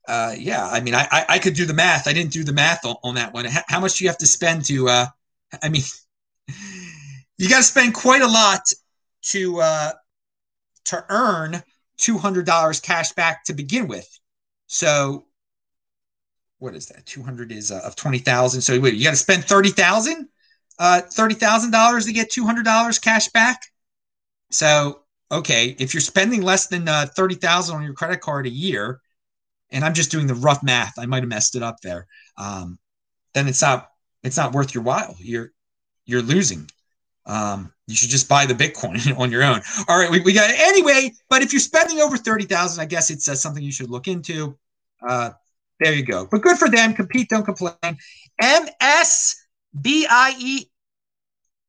uh, 0.08 0.36
yeah, 0.38 0.68
I 0.68 0.80
mean, 0.80 0.94
I, 0.94 1.08
I, 1.12 1.26
I 1.30 1.40
could 1.40 1.56
do 1.56 1.66
the 1.66 1.74
math. 1.74 2.08
I 2.08 2.14
didn't 2.14 2.32
do 2.32 2.44
the 2.44 2.54
math 2.54 2.86
on, 2.86 2.96
on 3.04 3.16
that 3.16 3.34
one. 3.34 3.46
How, 3.46 3.62
how, 3.68 3.80
much 3.80 3.98
do 3.98 4.06
you 4.06 4.10
have 4.10 4.20
to 4.20 4.28
spend 4.28 4.66
to, 4.66 4.88
uh, 4.88 5.06
I 5.64 5.70
mean, 5.70 5.82
you 7.38 7.50
got 7.50 7.58
to 7.58 7.64
spend 7.64 7.96
quite 7.96 8.22
a 8.22 8.28
lot 8.28 8.62
to 9.24 9.60
uh, 9.60 9.92
to 10.86 11.06
earn 11.10 11.64
two 11.98 12.18
hundred 12.18 12.46
dollars 12.46 12.80
cash 12.80 13.12
back 13.14 13.44
to 13.46 13.54
begin 13.54 13.88
with. 13.88 14.08
So, 14.68 15.26
what 16.60 16.76
is 16.76 16.88
that? 16.88 17.06
Two 17.06 17.24
hundred 17.24 17.52
is 17.52 17.72
uh, 17.72 17.82
of 17.84 17.96
twenty 17.96 18.20
thousand. 18.20 18.62
So 18.62 18.80
wait, 18.80 18.96
you 18.96 19.04
got 19.04 19.12
to 19.12 19.18
spend 19.18 19.44
thirty 19.44 19.70
thousand, 19.70 20.28
uh, 20.80 21.02
thirty 21.02 21.36
thousand 21.36 21.72
dollars 21.72 22.06
to 22.06 22.14
get 22.14 22.30
two 22.30 22.46
hundred 22.46 22.66
dollars 22.66 23.00
cash 23.00 23.30
back. 23.30 23.62
So 24.52 25.02
okay, 25.32 25.76
if 25.80 25.94
you're 25.94 26.02
spending 26.02 26.42
less 26.42 26.68
than 26.68 26.88
uh, 26.88 27.08
thirty 27.16 27.36
thousand 27.36 27.78
on 27.78 27.84
your 27.84 27.94
credit 27.94 28.22
card 28.22 28.46
a 28.46 28.52
year, 28.52 29.02
and 29.72 29.84
I'm 29.84 29.94
just 29.94 30.12
doing 30.12 30.28
the 30.28 30.36
rough 30.36 30.64
math, 30.64 30.98
I 30.98 31.06
might 31.06 31.24
have 31.24 31.30
messed 31.30 31.56
it 31.56 31.64
up 31.64 31.82
there. 31.82 32.08
Um, 32.38 32.80
then 33.34 33.48
it's 33.48 33.62
not 33.62 33.90
it's 34.24 34.38
not 34.38 34.54
worth 34.54 34.74
your 34.74 34.84
while. 34.84 35.16
You're 35.20 35.52
you're 36.06 36.22
losing. 36.22 36.70
Um, 37.28 37.72
you 37.88 37.96
should 37.96 38.10
just 38.10 38.28
buy 38.28 38.46
the 38.46 38.54
Bitcoin 38.54 39.18
on 39.20 39.32
your 39.32 39.44
own. 39.44 39.62
All 39.88 40.00
right, 40.00 40.10
we, 40.10 40.22
we 40.22 40.34
got 40.34 40.50
it 40.50 40.60
anyway. 40.60 41.12
But 41.30 41.44
if 41.44 41.54
you're 41.54 41.60
spending 41.60 42.00
over 42.00 42.18
thirty 42.18 42.46
thousand, 42.46 42.82
I 42.82 42.86
guess 42.86 43.10
it's 43.10 43.28
uh, 43.28 43.36
something 43.36 43.62
you 43.62 43.72
should 43.72 43.90
look 43.90 44.08
into. 44.08 44.58
Uh, 45.08 45.32
there 45.80 45.94
you 45.94 46.04
go. 46.04 46.28
But 46.30 46.42
good 46.42 46.58
for 46.58 46.70
them. 46.70 46.94
Compete, 46.94 47.30
don't 47.30 47.44
complain. 47.44 47.76
MSBIE 48.42 49.46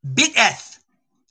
BitEth. 0.07 0.79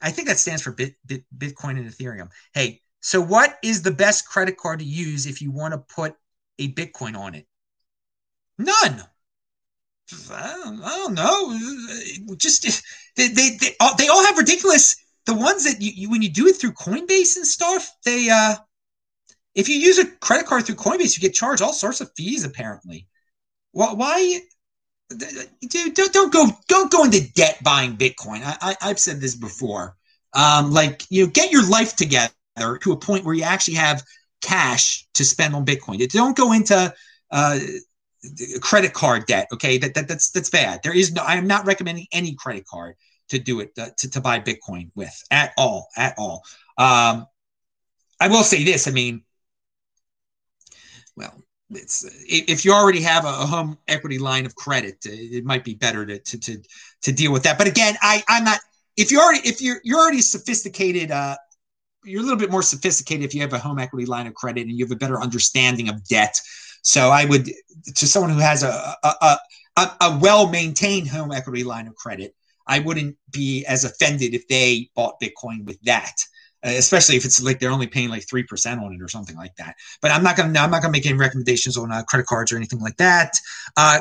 I 0.02 0.12
think 0.12 0.28
that 0.28 0.38
stands 0.38 0.62
for 0.62 0.72
Bit, 0.72 0.96
Bit 1.06 1.24
Bitcoin 1.36 1.78
and 1.78 1.88
Ethereum. 1.88 2.30
Hey, 2.54 2.82
so 3.00 3.20
what 3.22 3.58
is 3.64 3.82
the 3.82 3.92
best 3.92 4.28
credit 4.28 4.58
card 4.58 4.80
to 4.80 4.86
use 4.86 5.26
if 5.26 5.42
you 5.42 5.50
want 5.52 5.74
to 5.74 5.80
put 5.80 6.16
a 6.60 6.72
Bitcoin 6.74 7.18
on 7.18 7.34
it? 7.34 7.48
None. 8.58 9.04
I 10.32 10.72
don't, 10.84 11.14
know. 11.14 12.36
Just 12.38 12.64
they, 13.16 13.28
they, 13.28 13.58
they, 13.60 13.76
all, 13.80 13.96
they 13.98 14.08
all 14.08 14.26
have 14.26 14.38
ridiculous. 14.38 14.96
The 15.26 15.34
ones 15.34 15.66
that 15.66 15.82
you, 15.82 15.92
you, 15.94 16.10
when 16.10 16.22
you 16.22 16.30
do 16.30 16.48
it 16.48 16.54
through 16.54 16.72
Coinbase 16.72 17.36
and 17.36 17.46
stuff, 17.46 17.92
they 18.06 18.30
uh, 18.30 18.56
if 19.56 19.68
you 19.68 19.76
use 19.76 20.00
a 20.00 20.06
credit 20.06 20.46
card 20.46 20.66
through 20.66 20.76
Coinbase, 20.76 21.18
you 21.18 21.22
get 21.22 21.34
charged 21.34 21.62
all 21.62 21.74
sorts 21.74 22.00
of 22.00 22.12
fees. 22.16 22.46
Apparently, 22.46 23.08
why? 23.72 23.94
why 23.94 24.40
dude, 25.10 25.94
don't, 25.94 26.14
don't 26.14 26.34
go 26.34 26.48
don't 26.68 26.92
go 26.92 27.04
into 27.04 27.30
debt 27.34 27.58
buying 27.64 27.98
Bitcoin. 27.98 28.42
I, 28.44 28.76
I 28.82 28.88
have 28.88 29.00
said 29.00 29.20
this 29.20 29.36
before. 29.36 29.96
Um, 30.34 30.72
like 30.72 31.04
you 31.10 31.26
know, 31.26 31.32
get 31.32 31.52
your 31.52 31.68
life 31.68 31.96
together 31.96 32.32
to 32.56 32.92
a 32.92 32.98
point 32.98 33.26
where 33.26 33.36
you 33.36 33.44
actually 33.44 33.76
have 33.76 34.04
cash 34.42 35.08
to 35.16 35.26
spend 35.26 35.56
on 35.56 35.66
Bitcoin. 35.66 36.08
Don't 36.10 36.38
go 36.38 36.54
into 36.54 36.94
uh, 37.32 37.60
credit 38.62 38.94
card 38.94 39.26
debt. 39.26 39.48
Okay, 39.54 39.78
that, 39.78 39.94
that 39.94 40.08
that's 40.08 40.30
that's 40.32 40.50
bad. 40.50 40.82
There 40.84 40.96
is 40.96 41.14
no. 41.14 41.24
I 41.24 41.36
am 41.36 41.48
not 41.48 41.66
recommending 41.66 42.08
any 42.12 42.36
credit 42.36 42.66
card 42.66 42.96
to 43.30 43.40
do 43.40 43.60
it 43.60 43.72
uh, 43.78 43.90
to, 43.98 44.10
to 44.10 44.22
buy 44.22 44.40
Bitcoin 44.40 44.90
with 44.96 45.24
at 45.32 45.54
all, 45.58 45.90
at 45.98 46.16
all. 46.18 46.44
Um, 46.78 47.26
I 48.20 48.28
will 48.30 48.44
say 48.44 48.64
this. 48.64 48.88
I 48.88 48.92
mean, 48.92 49.24
well, 51.16 51.34
it's 51.70 52.06
if 52.28 52.66
you 52.66 52.74
already 52.74 53.02
have 53.02 53.26
a, 53.26 53.32
home 53.32 53.78
equity 53.88 54.20
line 54.20 54.46
of 54.46 54.56
credit, 54.56 54.98
uh, 55.06 55.12
it 55.12 55.46
might 55.46 55.64
be 55.64 55.76
better 55.76 56.06
to 56.06 56.20
to 56.20 56.40
to, 56.40 56.62
to 57.04 57.12
deal 57.12 57.32
with 57.32 57.44
that. 57.44 57.58
But 57.58 57.68
again, 57.68 57.96
I 58.02 58.24
I'm 58.28 58.44
not. 58.44 58.60
If 58.96 59.12
you're 59.12 59.22
already 59.22 59.48
if 59.48 59.62
you're 59.62 59.82
you're 59.84 60.00
already 60.00 60.22
sophisticated. 60.22 61.12
Uh, 61.12 61.36
you're 62.04 62.22
a 62.22 62.24
little 62.24 62.40
bit 62.40 62.52
more 62.52 62.62
sophisticated 62.62 63.26
if 63.26 63.36
you 63.36 63.42
have 63.42 63.52
a 63.52 63.60
home 63.60 63.80
equity 63.80 64.06
line 64.06 64.28
of 64.28 64.34
credit 64.34 64.62
and 64.62 64.72
you 64.72 64.86
have 64.86 64.92
a 64.92 64.96
better 64.96 65.20
understanding 65.20 65.90
of 65.90 66.08
debt 66.08 66.40
so 66.88 67.10
I 67.10 67.26
would, 67.26 67.52
to 67.96 68.08
someone 68.08 68.32
who 68.32 68.40
has 68.40 68.64
a, 68.64 68.96
a, 69.04 69.38
a, 69.76 69.92
a 70.00 70.20
well 70.22 70.48
maintained 70.48 71.10
home 71.10 71.34
equity 71.34 71.66
line 71.66 71.86
of 71.86 71.96
credit, 71.96 72.34
I 72.66 72.80
wouldn't 72.80 73.18
be 73.30 73.66
as 73.66 73.84
offended 73.84 74.34
if 74.34 74.48
they 74.48 74.90
bought 74.96 75.20
Bitcoin 75.22 75.66
with 75.66 75.82
that. 75.82 76.14
Uh, 76.66 76.70
especially 76.70 77.18
if 77.18 77.26
it's 77.26 77.44
like 77.44 77.60
they're 77.60 77.72
only 77.72 77.88
paying 77.88 78.08
like 78.10 78.26
three 78.28 78.42
percent 78.42 78.82
on 78.82 78.94
it 78.94 79.02
or 79.02 79.10
something 79.10 79.36
like 79.36 79.54
that. 79.58 79.76
But 80.02 80.12
I'm 80.12 80.24
not 80.24 80.38
gonna 80.38 80.58
I'm 80.58 80.72
not 80.72 80.82
gonna 80.82 80.94
make 80.94 81.06
any 81.06 81.18
recommendations 81.18 81.76
on 81.76 81.92
uh, 81.92 82.04
credit 82.04 82.26
cards 82.26 82.54
or 82.54 82.56
anything 82.56 82.80
like 82.80 82.96
that. 82.98 83.34
Uh, 83.76 84.00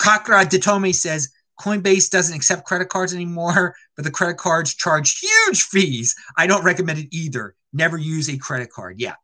Kakra 0.00 0.94
says 0.94 1.28
Coinbase 1.60 2.10
doesn't 2.10 2.34
accept 2.34 2.64
credit 2.64 2.90
cards 2.90 3.12
anymore, 3.12 3.74
but 3.96 4.04
the 4.04 4.10
credit 4.10 4.38
cards 4.38 4.72
charge 4.72 5.18
huge 5.18 5.64
fees. 5.64 6.14
I 6.38 6.46
don't 6.46 6.64
recommend 6.64 7.00
it 7.00 7.08
either. 7.10 7.56
Never 7.72 7.98
use 7.98 8.30
a 8.30 8.38
credit 8.38 8.70
card. 8.70 9.00
Yeah, 9.00 9.16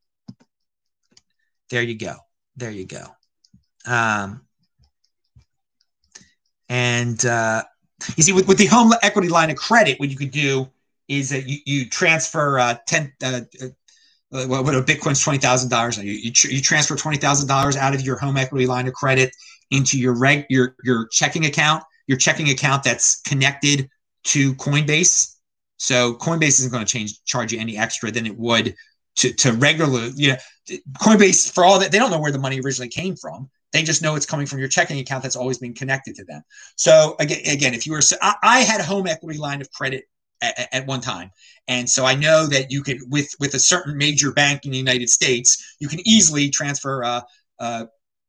there 1.71 1.83
you 1.83 1.97
go. 1.97 2.17
There 2.57 2.71
you 2.71 2.87
go. 2.87 3.05
Um, 3.87 4.43
and 6.69 7.25
uh, 7.25 7.63
you 8.17 8.23
see, 8.23 8.33
with, 8.33 8.49
with 8.49 8.59
the 8.59 8.67
home 8.67 8.93
equity 9.03 9.29
line 9.29 9.51
of 9.51 9.57
credit, 9.57 10.01
what 10.01 10.09
you 10.09 10.17
could 10.17 10.31
do 10.31 10.69
is 11.09 11.31
that 11.31 11.47
you, 11.47 11.59
you 11.67 11.89
transfer 11.89 12.59
uh, 12.59 12.77
10, 12.87 13.13
uh, 13.23 13.41
uh, 14.33 14.45
what 14.47 14.75
a 14.75 14.83
Bitcoin's 14.83 15.23
twenty 15.23 15.39
thousand 15.39 15.71
dollars. 15.71 15.99
You 15.99 16.13
you, 16.13 16.33
tr- 16.33 16.49
you 16.49 16.61
transfer 16.61 16.97
twenty 16.97 17.17
thousand 17.17 17.49
dollars 17.49 17.77
out 17.77 17.95
of 17.95 18.03
your 18.03 18.19
home 18.19 18.37
equity 18.37 18.67
line 18.67 18.89
of 18.89 18.95
credit 18.95 19.31
into 19.71 19.99
your 19.99 20.19
reg 20.19 20.47
your 20.51 20.75
your 20.83 21.07
checking 21.09 21.47
account, 21.47 21.85
your 22.09 22.19
checking 22.19 22.51
account 22.51 22.83
that's 22.83 23.21
connected 23.23 23.89
to 24.25 24.55
Coinbase. 24.55 25.37
So 25.77 26.15
Coinbase 26.15 26.59
isn't 26.61 26.73
going 26.73 26.85
to 26.85 26.91
change 26.91 27.23
charge 27.25 27.53
you 27.53 27.61
any 27.61 27.79
extra 27.79 28.11
than 28.11 28.27
it 28.27 28.37
would 28.37 28.75
to 29.17 29.33
to 29.35 29.53
regular. 29.53 30.09
You 30.17 30.33
know, 30.33 30.37
Coinbase, 30.99 31.53
for 31.53 31.65
all 31.65 31.79
that, 31.79 31.93
they 31.93 31.99
don't 31.99 32.11
know 32.11 32.19
where 32.21 32.33
the 32.33 32.39
money 32.39 32.61
originally 32.61 32.89
came 32.89 33.17
from. 33.17 33.49
They 33.73 33.83
just 33.83 34.03
know 34.03 34.15
it's 34.15 34.27
coming 34.27 34.47
from 34.47 34.59
your 34.59 34.69
checking 34.69 34.99
account 34.99 35.23
that's 35.23 35.37
always 35.37 35.59
been 35.59 35.75
connected 35.75 36.17
to 36.17 36.25
them. 36.25 36.43
So 36.77 37.17
again, 37.19 37.41
again, 37.47 37.75
if 37.75 37.87
you 37.87 37.93
were, 37.93 38.03
I, 38.23 38.35
I 38.43 38.61
had 38.61 38.81
a 38.81 38.85
home 38.85 39.07
equity 39.07 39.39
line 39.39 39.61
of 39.61 39.71
credit 39.73 40.05
at, 40.43 40.69
at, 40.73 40.87
one 40.87 41.01
time, 41.01 41.31
and 41.67 41.89
so 41.89 42.05
I 42.05 42.15
know 42.15 42.47
that 42.47 42.71
you 42.71 42.83
could, 42.83 42.99
with 43.09 43.29
with 43.41 43.55
a 43.55 43.59
certain 43.59 43.97
major 43.97 44.33
bank 44.33 44.65
in 44.65 44.71
the 44.71 44.79
United 44.79 45.09
States, 45.09 45.77
you 45.79 45.89
can 45.89 46.01
easily 46.07 46.51
transfer 46.51 47.05
uh, 47.05 47.21
uh, 47.59 47.87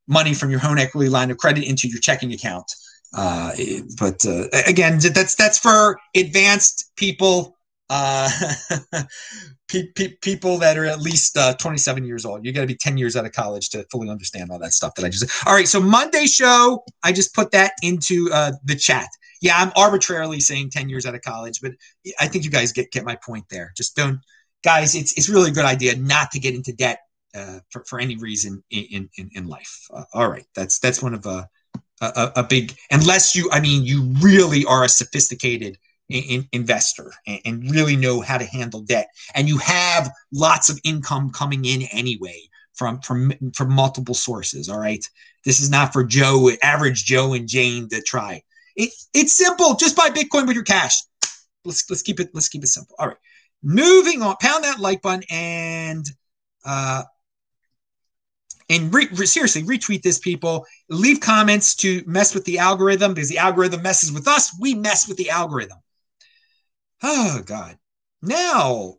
money 0.07 0.33
from 0.33 0.49
your 0.49 0.59
home 0.59 0.77
equity 0.77 1.09
line 1.09 1.31
of 1.31 1.37
credit 1.37 1.65
into 1.65 1.87
your 1.87 1.99
checking 1.99 2.33
account. 2.33 2.71
Uh, 3.13 3.51
but 3.99 4.25
uh, 4.25 4.45
again, 4.65 4.99
that's 4.99 5.35
that's 5.35 5.59
for 5.59 5.99
advanced 6.15 6.91
people, 6.95 7.56
uh, 7.89 8.29
pe- 9.67 9.91
pe- 9.95 10.15
people 10.21 10.57
that 10.57 10.77
are 10.77 10.85
at 10.85 11.01
least 11.01 11.37
uh, 11.37 11.53
27 11.55 12.05
years 12.05 12.25
old. 12.25 12.45
You 12.45 12.51
got 12.51 12.61
to 12.61 12.67
be 12.67 12.75
10 12.75 12.97
years 12.97 13.15
out 13.15 13.25
of 13.25 13.31
college 13.31 13.69
to 13.69 13.85
fully 13.91 14.09
understand 14.09 14.51
all 14.51 14.59
that 14.59 14.73
stuff 14.73 14.95
that 14.95 15.05
I 15.05 15.09
just. 15.09 15.47
All 15.47 15.53
right, 15.53 15.67
so 15.67 15.79
Monday 15.79 16.25
show, 16.25 16.83
I 17.03 17.11
just 17.11 17.33
put 17.33 17.51
that 17.51 17.73
into 17.81 18.29
uh, 18.31 18.53
the 18.63 18.75
chat. 18.75 19.07
Yeah, 19.41 19.53
I'm 19.57 19.71
arbitrarily 19.75 20.39
saying 20.39 20.71
10 20.71 20.89
years 20.89 21.05
out 21.05 21.15
of 21.15 21.21
college, 21.21 21.61
but 21.61 21.73
I 22.19 22.27
think 22.27 22.43
you 22.43 22.49
guys 22.49 22.71
get 22.71 22.91
get 22.91 23.05
my 23.05 23.15
point 23.15 23.45
there. 23.49 23.71
Just 23.77 23.95
don't, 23.95 24.19
guys. 24.63 24.95
It's 24.95 25.13
it's 25.13 25.29
really 25.29 25.51
a 25.51 25.53
good 25.53 25.65
idea 25.65 25.95
not 25.95 26.31
to 26.31 26.39
get 26.39 26.55
into 26.55 26.73
debt 26.73 27.01
uh, 27.35 27.59
for, 27.69 27.83
for 27.85 27.99
any 27.99 28.17
reason 28.17 28.63
in 28.71 29.09
in, 29.15 29.29
in 29.35 29.47
life. 29.47 29.87
Uh, 29.93 30.05
all 30.13 30.27
right, 30.27 30.45
that's 30.55 30.79
that's 30.79 31.03
one 31.03 31.13
of 31.13 31.27
uh, 31.27 31.45
a, 32.01 32.31
a 32.37 32.43
big 32.43 32.75
unless 32.91 33.35
you 33.35 33.49
I 33.51 33.59
mean 33.59 33.83
you 33.83 34.13
really 34.21 34.65
are 34.65 34.83
a 34.83 34.89
sophisticated 34.89 35.77
in, 36.09 36.47
investor 36.53 37.11
and, 37.25 37.39
and 37.45 37.71
really 37.71 37.95
know 37.95 38.21
how 38.21 38.37
to 38.37 38.45
handle 38.45 38.81
debt 38.81 39.09
and 39.35 39.47
you 39.47 39.57
have 39.57 40.09
lots 40.31 40.69
of 40.69 40.79
income 40.83 41.29
coming 41.31 41.65
in 41.65 41.83
anyway 41.91 42.47
from 42.77 42.99
from 43.01 43.33
from 43.53 43.71
multiple 43.71 44.15
sources. 44.15 44.69
All 44.69 44.79
right, 44.79 45.03
this 45.43 45.59
is 45.59 45.69
not 45.69 45.91
for 45.91 46.03
Joe, 46.03 46.51
average 46.61 47.03
Joe 47.03 47.33
and 47.33 47.47
Jane 47.47 47.89
to 47.89 48.01
try. 48.01 48.43
It, 48.75 48.91
it's 49.13 49.33
simple. 49.35 49.75
Just 49.75 49.95
buy 49.97 50.09
Bitcoin 50.09 50.45
with 50.45 50.55
your 50.55 50.63
cash. 50.63 51.01
Let's 51.65 51.89
let's 51.89 52.03
keep 52.03 52.19
it 52.19 52.29
let's 52.33 52.49
keep 52.49 52.63
it 52.63 52.67
simple. 52.67 52.95
All 52.99 53.07
right, 53.07 53.17
moving 53.63 54.21
on. 54.21 54.35
Pound 54.39 54.63
that 54.63 54.79
like 54.79 55.01
button 55.01 55.23
and 55.29 56.05
uh, 56.63 57.03
and 58.69 58.93
re- 58.93 59.07
seriously 59.25 59.63
retweet 59.63 60.03
this 60.03 60.19
people 60.19 60.65
leave 60.89 61.19
comments 61.19 61.75
to 61.75 62.03
mess 62.05 62.35
with 62.35 62.45
the 62.45 62.59
algorithm 62.59 63.13
because 63.13 63.29
the 63.29 63.37
algorithm 63.39 63.81
messes 63.81 64.11
with 64.11 64.27
us 64.27 64.55
we 64.59 64.75
mess 64.75 65.07
with 65.07 65.17
the 65.17 65.29
algorithm 65.29 65.77
oh 67.03 67.41
god. 67.45 67.77
Now 68.21 68.95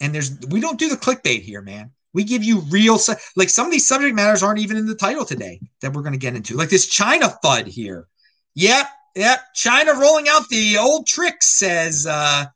and 0.00 0.14
there's 0.14 0.38
we 0.48 0.60
don't 0.60 0.78
do 0.78 0.88
the 0.88 0.96
clickbait 0.96 1.42
here 1.42 1.62
man. 1.62 1.92
We 2.14 2.24
give 2.24 2.42
you 2.42 2.60
real 2.60 2.98
like 3.36 3.50
some 3.50 3.66
of 3.66 3.72
these 3.72 3.86
subject 3.86 4.14
matters 4.14 4.42
aren't 4.42 4.60
even 4.60 4.76
in 4.76 4.86
the 4.86 4.94
title 4.94 5.24
today 5.24 5.60
that 5.80 5.92
we're 5.92 6.02
going 6.02 6.12
to 6.12 6.18
get 6.18 6.34
into. 6.34 6.56
Like 6.56 6.70
this 6.70 6.86
china 6.86 7.36
fud 7.44 7.66
here. 7.66 8.08
Yep 8.54 8.86
yep. 9.14 9.40
China 9.54 9.94
rolling 9.94 10.28
out 10.28 10.48
the 10.48 10.78
old 10.78 11.06
tricks 11.06 11.46
says 11.46 12.06
uh 12.06 12.46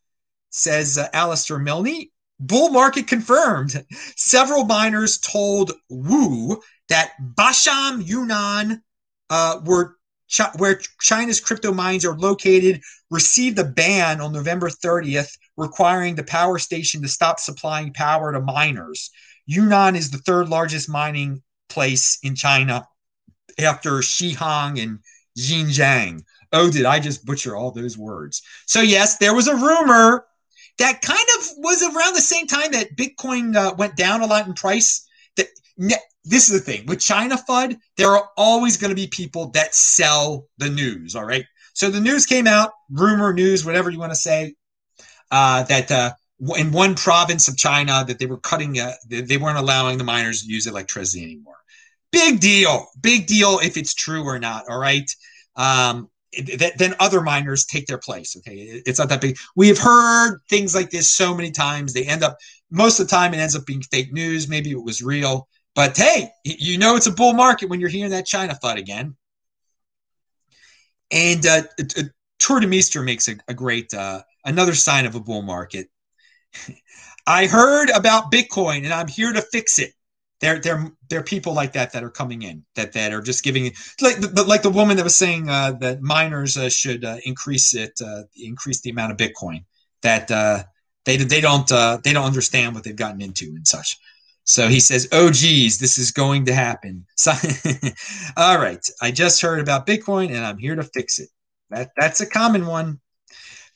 says 0.51 0.99
uh, 0.99 1.09
Alistair 1.13 1.59
Milne. 1.59 2.07
Bull 2.41 2.71
market 2.71 3.07
confirmed. 3.07 3.85
Several 4.17 4.65
miners 4.65 5.19
told 5.19 5.73
Wu 5.89 6.61
that 6.89 7.13
Basham 7.37 8.05
Yunnan, 8.05 8.83
uh, 9.31 9.61
were 9.65 9.97
where 10.57 10.81
China's 11.01 11.41
crypto 11.41 11.73
mines 11.73 12.05
are 12.05 12.17
located, 12.17 12.81
received 13.11 13.59
a 13.59 13.65
ban 13.65 14.21
on 14.21 14.33
November 14.33 14.69
30th, 14.69 15.37
requiring 15.57 16.15
the 16.15 16.25
power 16.25 16.59
station 16.59 17.03
to 17.03 17.09
stop 17.09 17.39
supplying 17.39 17.93
power 17.93 18.33
to 18.33 18.41
miners. 18.41 19.11
Yunnan 19.47 19.97
is 19.97 20.11
the 20.11 20.19
third 20.19 20.49
largest 20.49 20.89
mining 20.89 21.43
place 21.69 22.19
in 22.23 22.35
China 22.35 22.87
after 23.59 23.93
Xihang 23.99 24.83
and 24.83 24.99
Xinjiang. 25.39 26.23
Oh, 26.53 26.71
did 26.71 26.85
I 26.85 27.01
just 27.01 27.25
butcher 27.25 27.57
all 27.57 27.71
those 27.71 27.97
words? 27.97 28.43
So, 28.67 28.81
yes, 28.81 29.19
there 29.19 29.35
was 29.35 29.49
a 29.49 29.57
rumor 29.57 30.27
that 30.79 31.03
kind 31.03 31.27
of 31.39 31.49
was 31.59 31.83
around 31.83 32.15
the 32.15 32.21
same 32.21 32.47
time 32.47 32.73
that 32.73 32.97
Bitcoin 32.97 33.57
uh, 33.57 33.75
went 33.77 33.97
down 33.97 34.21
a 34.21 34.27
lot 34.27 34.47
in 34.47 34.55
price. 34.55 35.07
That 35.37 35.49
this 36.25 36.49
is 36.49 36.53
the 36.53 36.73
thing 36.73 36.87
with 36.87 37.01
China 37.01 37.37
FUD, 37.49 37.77
there 37.97 38.11
are 38.11 38.29
always 38.37 38.77
going 38.77 38.91
to 38.91 38.95
be 38.95 39.07
people 39.09 39.51
that 39.51 39.75
sell 39.75 40.47
the 40.59 40.69
news. 40.69 41.15
All 41.17 41.25
right, 41.25 41.45
so 41.75 41.91
the 41.91 42.01
news 42.01 42.27
came 42.27 42.47
out, 42.47 42.73
rumor 42.91 43.33
news, 43.33 43.65
whatever 43.65 43.91
you 43.91 43.99
want 43.99 44.13
to 44.13 44.17
say, 44.17 44.55
uh, 45.31 45.65
that 45.65 45.91
uh, 45.91 46.13
in 46.57 46.73
one 46.73 46.95
province 46.95 47.49
of 47.49 47.57
China 47.57 48.05
that 48.07 48.19
they 48.19 48.27
were 48.27 48.39
cutting, 48.39 48.79
uh, 48.79 48.93
they 49.09 49.37
weren't 49.37 49.59
allowing 49.59 49.99
the 49.99 50.05
miners 50.05 50.43
to 50.43 50.53
use 50.53 50.67
electricity 50.67 51.25
anymore. 51.25 51.57
Big 52.11 52.41
deal, 52.41 52.87
big 53.01 53.27
deal 53.27 53.59
if 53.63 53.77
it's 53.77 53.95
true 53.95 54.25
or 54.25 54.39
not. 54.39 54.65
All 54.69 54.79
right. 54.79 55.11
Um, 55.57 56.09
then 56.79 56.95
other 56.99 57.21
miners 57.21 57.67
take 57.67 57.87
their 57.87 57.99
place. 57.99 58.37
Okay, 58.39 58.83
it's 58.87 58.99
not 58.99 59.11
that 59.11 59.21
big. 59.21 59.37
We 59.55 59.69
have 59.69 59.79
heard 59.79 60.41
things 60.49 60.75
like 60.75 60.91
this 60.91 61.13
so 61.13 61.35
many 61.35 61.51
times. 61.51 61.93
They 61.93 62.05
end 62.05 62.25
up 62.25 62.39
most 62.71 62.99
of 63.01 63.07
the 63.07 63.11
time 63.11 63.35
it 63.35 63.39
ends 63.39 63.55
up 63.55 63.67
being 63.67 63.83
fake 63.83 64.13
news. 64.13 64.49
Maybe 64.49 64.71
it 64.71 64.83
was 64.83 65.03
real, 65.03 65.47
but 65.75 65.97
hey, 65.97 66.31
you 66.45 66.79
know 66.79 66.97
it's 66.97 67.07
a 67.07 67.13
bull 67.13 67.33
market 67.33 67.69
when 67.69 67.81
you're 67.81 67.89
hearing 67.89 68.11
that 68.11 68.27
China 68.27 68.59
FUD 68.63 68.79
again. 68.79 69.17
And 71.11 71.45
uh, 71.47 71.63
Tuur 72.39 72.61
Demeester 72.61 73.05
makes 73.05 73.29
a, 73.29 73.37
a 73.49 73.55
great 73.55 73.93
uh, 73.95 74.23
another 74.45 74.75
sign 74.75 75.07
of 75.07 75.15
a 75.15 75.21
bull 75.21 75.43
market. 75.43 75.89
I 77.27 77.47
heard 77.47 77.91
about 77.91 78.33
Bitcoin 78.33 78.85
and 78.85 78.93
I'm 78.93 79.09
here 79.09 79.33
to 79.33 79.43
fix 79.43 79.79
it. 79.79 79.93
There, 80.41 80.59
there, 80.59 80.91
there 81.09 81.21
are 81.21 81.25
people 81.25 81.55
like 81.55 81.75
that 81.75 81.93
that 81.93 82.03
are 82.03 82.11
coming 82.11 82.43
in 82.43 82.65
that 82.75 82.93
that 82.95 83.13
are 83.13 83.21
just 83.21 83.45
giving 83.45 83.73
like 84.01 84.19
the, 84.19 84.43
like 84.43 84.63
the 84.63 84.71
woman 84.71 84.97
that 84.97 85.05
was 85.05 85.15
saying 85.15 85.49
uh, 85.49 85.73
that 85.81 86.03
miners 86.03 86.57
uh, 86.57 86.69
should 86.69 87.05
uh, 87.05 87.19
increase 87.25 87.77
it, 87.77 88.01
uh, 88.05 88.25
increase 88.35 88.81
the 88.81 88.91
amount 88.91 89.13
of 89.13 89.19
Bitcoin. 89.19 89.65
That 90.03 90.33
uh, 90.33 90.65
they 91.05 91.17
they 91.17 91.41
don't 91.41 91.71
uh, 91.71 91.99
they 92.03 92.13
don't 92.13 92.25
understand 92.25 92.75
what 92.75 92.83
they've 92.83 92.97
gotten 92.97 93.23
into 93.23 93.47
and 93.55 93.69
such. 93.69 93.99
So 94.45 94.69
he 94.69 94.81
says, 94.81 95.09
"Oh, 95.13 95.31
geez, 95.31 95.79
this 95.79 95.99
is 95.99 96.11
going 96.11 96.47
to 96.47 96.55
happen." 96.55 97.07
So, 97.17 97.33
all 98.37 98.59
right, 98.59 98.85
I 99.01 99.11
just 99.11 99.41
heard 99.41 99.61
about 99.61 99.87
Bitcoin 99.87 100.29
and 100.29 100.45
I'm 100.45 100.59
here 100.59 100.75
to 100.75 100.83
fix 100.83 101.19
it. 101.19 101.29
That 101.71 101.91
that's 101.97 102.21
a 102.21 102.27
common 102.27 102.67
one. 102.67 103.01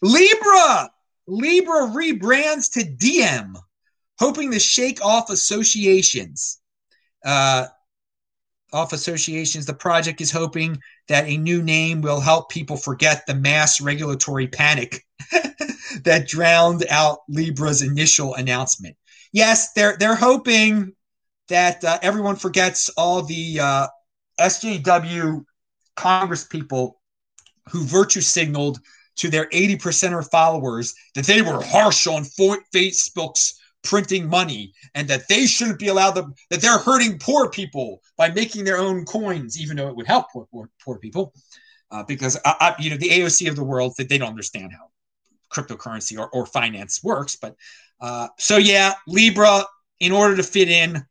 Libra, 0.03 0.91
Libra 1.27 1.87
rebrands 1.89 2.73
to 2.73 2.85
Diem, 2.85 3.57
hoping 4.19 4.51
to 4.51 4.59
shake 4.59 5.05
off 5.05 5.31
associations. 5.31 6.61
Uh, 7.25 7.67
off 8.73 8.93
associations, 8.93 9.65
the 9.65 9.75
project 9.75 10.21
is 10.21 10.31
hoping 10.31 10.79
that 11.09 11.25
a 11.27 11.37
new 11.37 11.63
name 11.63 12.01
will 12.01 12.21
help 12.21 12.51
people 12.51 12.77
forget 12.77 13.25
the 13.27 13.35
mass 13.35 13.81
regulatory 13.81 14.49
panic 14.49 15.07
that 16.03 16.27
drowned 16.27 16.85
out 16.91 17.21
Libra's 17.29 17.83
initial 17.83 18.35
announcement. 18.35 18.97
Yes, 19.33 19.73
they're 19.73 19.97
they're 19.99 20.15
hoping 20.15 20.93
that 21.49 21.85
uh, 21.85 21.99
everyone 22.03 22.37
forgets 22.37 22.89
all 22.91 23.23
the 23.23 23.61
uh, 23.61 23.87
SJW 24.41 25.45
Congress 25.95 26.45
people 26.45 27.01
who 27.71 27.85
virtue 27.85 28.21
signaled 28.21 28.79
to 29.17 29.31
their 29.31 29.47
80% 29.47 30.19
of 30.19 30.31
followers 30.31 30.95
that 31.15 31.25
they 31.25 31.41
were 31.43 31.62
harsh 31.62 32.07
on 32.07 32.25
Facebook's 32.25 33.59
printing 33.83 34.29
money 34.29 34.73
and 34.95 35.09
that 35.09 35.29
they 35.29 35.47
shouldn't 35.47 35.79
be 35.79 35.89
allowed 35.89 36.15
to, 36.17 36.27
that 36.51 36.61
they're 36.61 36.79
hurting 36.79 37.19
poor 37.19 37.49
people 37.49 38.03
by 38.19 38.31
making 38.31 38.65
their 38.65 38.79
own 38.79 39.05
coins, 39.05 39.59
even 39.61 39.77
though 39.77 39.89
it 39.89 39.97
would 39.97 40.07
help 40.07 40.27
poor, 40.33 40.47
poor, 40.51 40.69
poor 40.85 40.99
people. 40.99 41.33
Uh, 41.91 42.03
because, 42.03 42.37
I, 42.45 42.55
I, 42.61 42.75
you 42.83 42.91
know, 42.91 42.97
the 42.97 43.11
AOC 43.11 43.49
of 43.49 43.57
the 43.57 43.65
world, 43.65 43.95
that 43.97 44.09
they 44.09 44.19
don't 44.19 44.29
understand 44.29 44.73
how 44.73 44.91
cryptocurrency 45.53 46.19
or, 46.19 46.29
or 46.31 46.45
finance 46.45 47.03
works. 47.03 47.37
But 47.37 47.55
uh, 48.01 48.29
so, 48.39 48.57
yeah, 48.57 48.95
Libra, 49.07 49.65
in 50.01 50.13
order 50.13 50.37
to 50.37 50.43
fit 50.43 50.69
in, 50.69 50.97
and 50.97 51.05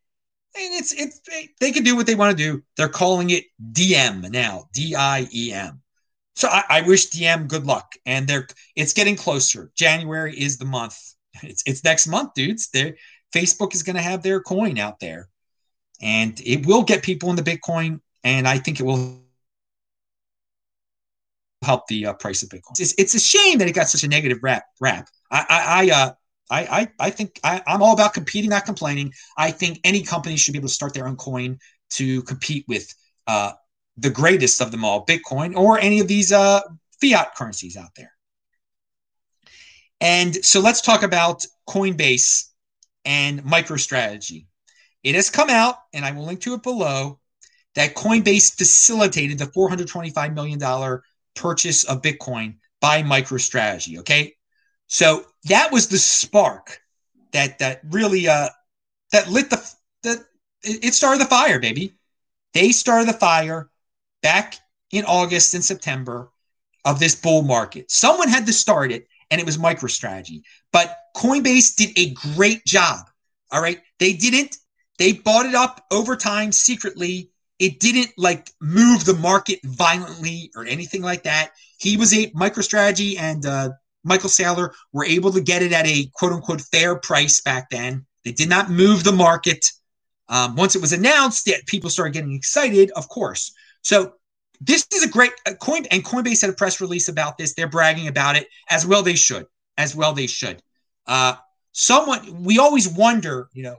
it's, 0.55 0.93
it's, 0.93 1.19
they 1.59 1.71
can 1.71 1.83
do 1.83 1.95
what 1.95 2.07
they 2.07 2.15
want 2.15 2.37
to 2.37 2.43
do. 2.43 2.63
They're 2.77 2.87
calling 2.87 3.31
it 3.31 3.45
Diem 3.71 4.21
now, 4.21 4.65
D 4.73 4.95
I 4.95 5.27
E 5.33 5.51
M. 5.51 5.81
So 6.35 6.47
I, 6.47 6.63
I, 6.69 6.81
wish 6.81 7.07
Diem 7.07 7.47
good 7.47 7.65
luck, 7.65 7.93
and 8.05 8.27
they're 8.27 8.47
it's 8.75 8.93
getting 8.93 9.15
closer. 9.15 9.71
January 9.75 10.37
is 10.37 10.57
the 10.57 10.65
month 10.65 11.15
it's 11.43 11.63
it's 11.65 11.83
next 11.83 12.07
month, 12.07 12.33
dudes. 12.33 12.69
There, 12.69 12.95
Facebook 13.33 13.73
is 13.73 13.83
going 13.83 13.95
to 13.95 14.01
have 14.01 14.23
their 14.23 14.41
coin 14.41 14.77
out 14.77 14.99
there, 14.99 15.29
and 16.01 16.39
it 16.45 16.65
will 16.65 16.83
get 16.83 17.03
people 17.03 17.29
in 17.29 17.35
the 17.35 17.43
Bitcoin, 17.43 17.99
and 18.23 18.47
I 18.47 18.57
think 18.57 18.79
it 18.79 18.83
will 18.83 19.21
help 21.61 21.87
the 21.87 22.07
uh, 22.07 22.13
price 22.13 22.43
of 22.43 22.49
Bitcoin. 22.49 22.79
It's, 22.79 22.93
it's 22.97 23.15
a 23.15 23.19
shame 23.19 23.57
that 23.57 23.67
it 23.67 23.73
got 23.73 23.89
such 23.89 24.03
a 24.03 24.07
negative 24.07 24.39
rap. 24.41 24.65
Rap. 24.79 25.09
I 25.31 25.45
I 25.49 25.89
I, 25.89 25.93
uh, 25.93 26.11
I, 26.49 26.61
I, 26.61 26.87
I 26.99 27.09
think 27.09 27.39
I, 27.43 27.61
I'm 27.67 27.81
all 27.81 27.93
about 27.93 28.13
competing, 28.13 28.49
not 28.49 28.65
complaining. 28.65 29.11
I 29.37 29.51
think 29.51 29.79
any 29.83 30.03
company 30.03 30.37
should 30.37 30.53
be 30.53 30.59
able 30.59 30.67
to 30.67 30.73
start 30.73 30.93
their 30.93 31.07
own 31.07 31.15
coin 31.15 31.59
to 31.91 32.21
compete 32.23 32.65
with 32.67 32.93
uh, 33.27 33.53
the 33.97 34.09
greatest 34.09 34.61
of 34.61 34.71
them 34.71 34.85
all, 34.85 35.05
Bitcoin, 35.05 35.55
or 35.55 35.79
any 35.79 35.99
of 35.99 36.07
these 36.07 36.31
uh, 36.31 36.61
fiat 37.01 37.35
currencies 37.35 37.77
out 37.77 37.89
there. 37.95 38.11
And 40.01 40.35
so 40.45 40.59
let's 40.59 40.81
talk 40.81 41.03
about 41.03 41.45
Coinbase 41.67 42.49
and 43.05 43.43
MicroStrategy. 43.43 44.45
It 45.03 45.15
has 45.15 45.29
come 45.29 45.49
out, 45.49 45.75
and 45.93 46.03
I 46.03 46.11
will 46.11 46.25
link 46.25 46.41
to 46.41 46.53
it 46.53 46.63
below, 46.63 47.19
that 47.75 47.95
Coinbase 47.95 48.57
facilitated 48.57 49.37
the 49.37 49.45
$425 49.45 50.33
million 50.33 51.01
purchase 51.35 51.83
of 51.83 52.01
Bitcoin 52.01 52.55
by 52.81 53.03
MicroStrategy. 53.03 53.99
Okay. 53.99 54.34
So 54.87 55.25
that 55.45 55.71
was 55.71 55.87
the 55.87 55.97
spark 55.97 56.81
that 57.31 57.59
that 57.59 57.81
really 57.89 58.27
uh 58.27 58.49
that 59.11 59.29
lit 59.29 59.49
the 59.49 59.73
that 60.03 60.19
it 60.63 60.93
started 60.93 61.21
the 61.21 61.29
fire, 61.29 61.59
baby. 61.59 61.93
They 62.53 62.71
started 62.71 63.07
the 63.07 63.17
fire 63.17 63.69
back 64.21 64.55
in 64.91 65.05
August 65.05 65.53
and 65.53 65.63
September 65.63 66.31
of 66.85 66.99
this 66.99 67.15
bull 67.15 67.41
market. 67.41 67.91
Someone 67.91 68.29
had 68.29 68.45
to 68.45 68.53
start 68.53 68.91
it, 68.91 69.07
and 69.29 69.41
it 69.41 69.45
was 69.45 69.57
MicroStrategy. 69.57 70.43
But 70.71 70.97
Coinbase 71.15 71.75
did 71.75 71.91
a 71.97 72.13
great 72.35 72.65
job. 72.65 73.05
All 73.51 73.61
right. 73.61 73.81
They 73.99 74.13
didn't, 74.13 74.57
they 74.97 75.13
bought 75.13 75.45
it 75.45 75.55
up 75.55 75.85
over 75.91 76.15
time 76.15 76.51
secretly. 76.51 77.31
It 77.59 77.79
didn't 77.79 78.11
like 78.17 78.51
move 78.61 79.05
the 79.05 79.13
market 79.13 79.59
violently 79.63 80.51
or 80.55 80.65
anything 80.65 81.01
like 81.01 81.23
that. 81.23 81.51
He 81.77 81.97
was 81.97 82.13
a 82.13 82.27
MicroStrategy 82.31 83.17
and 83.19 83.45
uh, 83.45 83.69
Michael 84.05 84.29
Saylor 84.29 84.69
were 84.93 85.03
able 85.03 85.31
to 85.33 85.41
get 85.41 85.63
it 85.63 85.73
at 85.73 85.85
a 85.87 86.09
quote 86.13 86.31
unquote 86.31 86.61
fair 86.61 86.95
price 86.95 87.41
back 87.41 87.69
then. 87.69 88.05
They 88.23 88.31
did 88.31 88.49
not 88.49 88.69
move 88.69 89.03
the 89.03 89.11
market. 89.11 89.65
Um, 90.29 90.55
once 90.55 90.75
it 90.75 90.81
was 90.81 90.93
announced 90.93 91.45
that 91.45 91.65
people 91.65 91.89
started 91.89 92.13
getting 92.13 92.33
excited, 92.33 92.91
of 92.91 93.09
course. 93.09 93.53
So 93.81 94.13
this 94.61 94.87
is 94.93 95.03
a 95.03 95.09
great 95.09 95.31
uh, 95.45 95.53
coin 95.55 95.85
and 95.91 96.03
Coinbase 96.03 96.41
had 96.41 96.49
a 96.49 96.53
press 96.53 96.79
release 96.79 97.09
about 97.09 97.37
this. 97.37 97.53
They're 97.53 97.67
bragging 97.67 98.07
about 98.07 98.35
it 98.35 98.47
as 98.69 98.85
well. 98.85 99.03
They 99.03 99.15
should, 99.15 99.45
as 99.77 99.95
well 99.95 100.13
they 100.13 100.27
should. 100.27 100.61
Uh, 101.05 101.35
someone 101.71 102.43
we 102.43 102.57
always 102.57 102.87
wonder, 102.87 103.49
you 103.53 103.63
know, 103.63 103.77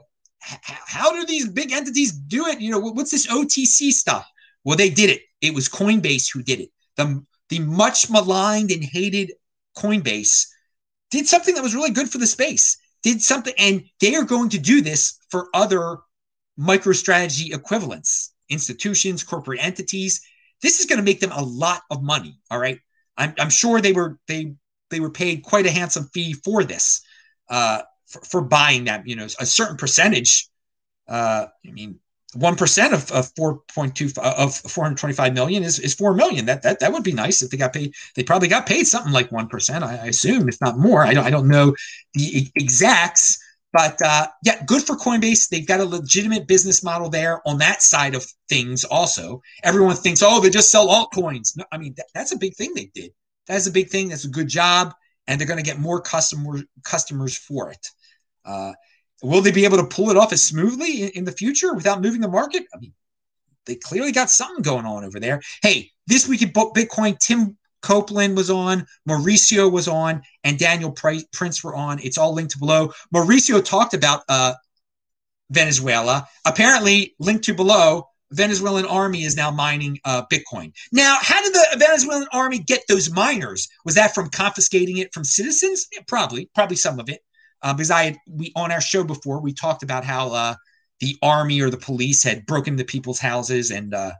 h- 0.49 0.59
how 0.63 1.13
do 1.13 1.25
these 1.25 1.49
big 1.49 1.71
entities 1.71 2.11
do 2.11 2.47
it? 2.47 2.61
You 2.61 2.71
know, 2.71 2.79
what's 2.79 3.11
this 3.11 3.27
OTC 3.27 3.91
stuff? 3.91 4.29
Well, 4.63 4.77
they 4.77 4.89
did 4.89 5.09
it. 5.09 5.21
It 5.41 5.53
was 5.53 5.67
Coinbase 5.69 6.31
who 6.31 6.43
did 6.43 6.59
it. 6.61 6.69
The 6.95 7.23
the 7.49 7.59
much 7.59 8.09
maligned 8.09 8.71
and 8.71 8.83
hated 8.83 9.31
Coinbase 9.77 10.47
did 11.11 11.27
something 11.27 11.55
that 11.55 11.63
was 11.63 11.75
really 11.75 11.91
good 11.91 12.09
for 12.09 12.17
the 12.17 12.27
space. 12.27 12.77
Did 13.03 13.21
something, 13.21 13.53
and 13.57 13.83
they 14.01 14.15
are 14.15 14.23
going 14.23 14.49
to 14.49 14.57
do 14.57 14.81
this 14.81 15.19
for 15.29 15.47
other 15.53 15.97
MicroStrategy 16.59 17.53
equivalents, 17.53 18.33
institutions, 18.49 19.23
corporate 19.23 19.63
entities. 19.63 20.21
This 20.61 20.79
is 20.79 20.87
going 20.87 20.97
to 20.97 21.05
make 21.05 21.19
them 21.19 21.31
a 21.31 21.43
lot 21.43 21.81
of 21.91 22.01
money. 22.01 22.39
All 22.49 22.59
right, 22.59 22.79
I'm, 23.15 23.33
I'm 23.39 23.51
sure 23.51 23.79
they 23.79 23.93
were 23.93 24.19
they 24.27 24.55
they 24.89 24.99
were 24.99 25.11
paid 25.11 25.43
quite 25.43 25.67
a 25.67 25.71
handsome 25.71 26.09
fee 26.13 26.33
for 26.33 26.63
this, 26.63 27.01
uh, 27.49 27.83
for, 28.07 28.21
for 28.21 28.41
buying 28.41 28.85
that. 28.85 29.07
You 29.07 29.15
know, 29.15 29.27
a 29.39 29.45
certain 29.45 29.77
percentage. 29.77 30.49
Uh, 31.07 31.45
I 31.65 31.71
mean, 31.71 31.99
one 32.33 32.55
percent 32.55 32.93
of, 32.93 33.09
of 33.11 33.31
four 33.35 33.61
point 33.73 33.95
two 33.95 34.09
of 34.21 34.55
four 34.55 34.83
hundred 34.83 34.97
twenty 34.97 35.15
five 35.15 35.33
million 35.33 35.63
is, 35.63 35.79
is 35.79 35.93
four 35.93 36.13
million. 36.13 36.45
That 36.45 36.61
that 36.63 36.79
that 36.79 36.91
would 36.91 37.03
be 37.03 37.13
nice 37.13 37.41
if 37.41 37.49
they 37.49 37.57
got 37.57 37.73
paid. 37.73 37.93
They 38.15 38.23
probably 38.23 38.47
got 38.47 38.65
paid 38.65 38.85
something 38.85 39.13
like 39.13 39.31
one 39.31 39.47
percent, 39.47 39.83
I, 39.83 39.95
I, 39.95 40.05
assume, 40.07 40.49
if 40.49 40.59
not 40.59 40.77
more. 40.77 41.03
I 41.03 41.13
don't 41.13 41.25
I 41.25 41.29
don't 41.29 41.47
know 41.47 41.73
the 42.13 42.49
exacts, 42.55 43.39
but 43.71 44.01
uh, 44.01 44.27
yeah, 44.43 44.61
good 44.65 44.83
for 44.83 44.97
Coinbase. 44.97 45.47
They've 45.49 45.65
got 45.65 45.79
a 45.79 45.85
legitimate 45.85 46.47
business 46.47 46.83
model 46.83 47.09
there 47.09 47.41
on 47.47 47.59
that 47.59 47.81
side 47.81 48.13
of 48.13 48.25
things. 48.49 48.83
Also, 48.83 49.41
everyone 49.63 49.95
thinks, 49.95 50.21
oh, 50.21 50.41
they 50.41 50.49
just 50.49 50.71
sell 50.71 50.87
altcoins. 50.87 51.55
No, 51.57 51.63
I 51.71 51.77
mean 51.77 51.93
that, 51.95 52.07
that's 52.13 52.33
a 52.33 52.37
big 52.37 52.55
thing 52.55 52.73
they 52.73 52.91
did. 52.93 53.11
That's 53.47 53.67
a 53.67 53.71
big 53.71 53.89
thing. 53.89 54.09
That's 54.09 54.25
a 54.25 54.29
good 54.29 54.49
job, 54.49 54.93
and 55.27 55.39
they're 55.39 55.47
going 55.47 55.63
to 55.63 55.69
get 55.69 55.79
more 55.79 56.01
customer 56.01 56.59
customers 56.83 57.37
for 57.37 57.71
it. 57.71 57.87
Uh, 58.43 58.73
Will 59.23 59.41
they 59.41 59.51
be 59.51 59.65
able 59.65 59.77
to 59.77 59.85
pull 59.85 60.09
it 60.09 60.17
off 60.17 60.33
as 60.33 60.43
smoothly 60.43 61.03
in, 61.03 61.09
in 61.09 61.25
the 61.25 61.31
future 61.31 61.73
without 61.73 62.01
moving 62.01 62.21
the 62.21 62.27
market? 62.27 62.65
I 62.73 62.77
mean, 62.77 62.93
they 63.65 63.75
clearly 63.75 64.11
got 64.11 64.29
something 64.29 64.63
going 64.63 64.85
on 64.85 65.03
over 65.03 65.19
there. 65.19 65.41
Hey, 65.61 65.91
this 66.05 66.27
week 66.27 66.41
in 66.41 66.49
Bitcoin, 66.49 67.17
Tim 67.19 67.57
Copeland 67.81 68.35
was 68.35 68.49
on, 68.49 68.85
Mauricio 69.07 69.71
was 69.71 69.87
on, 69.87 70.21
and 70.43 70.57
Daniel 70.57 70.91
Prince 70.91 71.63
were 71.63 71.75
on. 71.75 71.99
It's 71.99 72.17
all 72.17 72.33
linked 72.33 72.59
below. 72.59 72.91
Mauricio 73.13 73.63
talked 73.63 73.93
about 73.93 74.23
uh, 74.29 74.53
Venezuela. 75.49 76.27
Apparently, 76.45 77.15
linked 77.19 77.45
to 77.45 77.53
below, 77.53 78.07
Venezuelan 78.31 78.85
army 78.85 79.23
is 79.23 79.37
now 79.37 79.51
mining 79.51 79.99
uh, 80.03 80.23
Bitcoin. 80.31 80.73
Now, 80.91 81.17
how 81.21 81.41
did 81.41 81.53
the 81.53 81.77
Venezuelan 81.79 82.27
army 82.33 82.59
get 82.59 82.83
those 82.87 83.09
miners? 83.09 83.69
Was 83.85 83.95
that 83.95 84.13
from 84.13 84.29
confiscating 84.29 84.97
it 84.97 85.13
from 85.13 85.23
citizens? 85.23 85.87
Yeah, 85.93 86.01
probably, 86.07 86.49
probably 86.53 86.75
some 86.75 86.99
of 86.99 87.09
it 87.09 87.21
uh, 87.61 87.73
because 87.73 87.91
I 87.91 88.03
had, 88.03 88.17
we 88.29 88.51
on 88.55 88.71
our 88.71 88.81
show 88.81 89.03
before 89.03 89.41
we 89.41 89.53
talked 89.53 89.83
about 89.83 90.03
how 90.03 90.31
uh, 90.31 90.55
the 90.99 91.17
army 91.21 91.61
or 91.61 91.69
the 91.69 91.77
police 91.77 92.23
had 92.23 92.45
broken 92.45 92.73
into 92.73 92.85
people's 92.85 93.19
houses 93.19 93.71
and 93.71 93.93
uh, 93.93 94.11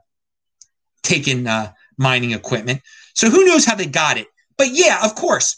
taken 1.02 1.46
uh, 1.46 1.72
mining 1.96 2.32
equipment. 2.32 2.80
So 3.14 3.30
who 3.30 3.44
knows 3.44 3.64
how 3.64 3.74
they 3.74 3.86
got 3.86 4.18
it? 4.18 4.28
But 4.56 4.68
yeah, 4.72 5.04
of 5.04 5.14
course, 5.14 5.56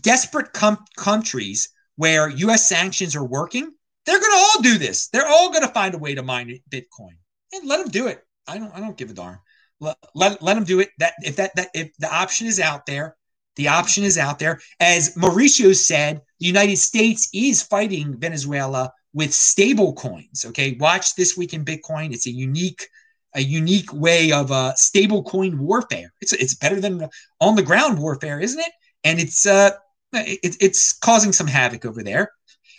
desperate 0.00 0.52
com- 0.52 0.84
countries 0.96 1.68
where 1.96 2.28
U.S. 2.28 2.66
sanctions 2.68 3.14
are 3.14 3.24
working, 3.24 3.72
they're 4.06 4.20
going 4.20 4.32
to 4.32 4.38
all 4.38 4.62
do 4.62 4.78
this. 4.78 5.08
They're 5.08 5.26
all 5.26 5.50
going 5.50 5.66
to 5.66 5.72
find 5.72 5.94
a 5.94 5.98
way 5.98 6.14
to 6.14 6.22
mine 6.22 6.58
Bitcoin 6.70 7.16
and 7.52 7.68
let 7.68 7.78
them 7.80 7.88
do 7.88 8.08
it. 8.08 8.22
I 8.46 8.58
don't. 8.58 8.74
I 8.74 8.80
don't 8.80 8.96
give 8.96 9.10
a 9.10 9.14
darn. 9.14 9.38
Let, 9.80 9.96
let, 10.14 10.42
let 10.42 10.54
them 10.54 10.64
do 10.64 10.80
it. 10.80 10.90
That 10.98 11.14
if 11.22 11.36
that 11.36 11.54
that 11.56 11.68
if 11.74 11.96
the 11.98 12.14
option 12.14 12.46
is 12.46 12.60
out 12.60 12.84
there, 12.84 13.16
the 13.56 13.68
option 13.68 14.04
is 14.04 14.18
out 14.18 14.38
there. 14.38 14.60
As 14.80 15.14
Mauricio 15.16 15.74
said, 15.74 16.20
the 16.40 16.46
United 16.46 16.76
States 16.76 17.28
is 17.32 17.62
fighting 17.62 18.18
Venezuela 18.18 18.92
with 19.12 19.32
stable 19.32 19.92
coins. 19.94 20.44
Okay, 20.46 20.76
watch 20.80 21.14
this 21.14 21.36
week 21.36 21.54
in 21.54 21.64
Bitcoin. 21.64 22.12
It's 22.12 22.26
a 22.26 22.32
unique, 22.32 22.88
a 23.34 23.40
unique 23.40 23.92
way 23.92 24.32
of 24.32 24.50
uh, 24.50 24.74
stable 24.74 25.22
coin 25.22 25.58
warfare. 25.58 26.12
It's 26.20 26.32
it's 26.32 26.54
better 26.54 26.80
than 26.80 27.08
on 27.40 27.54
the 27.54 27.62
ground 27.62 27.98
warfare, 27.98 28.40
isn't 28.40 28.60
it? 28.60 28.72
And 29.04 29.20
it's 29.20 29.46
uh, 29.46 29.70
it, 30.12 30.56
it's 30.60 30.92
causing 30.98 31.32
some 31.32 31.46
havoc 31.46 31.84
over 31.84 32.02
there. 32.02 32.30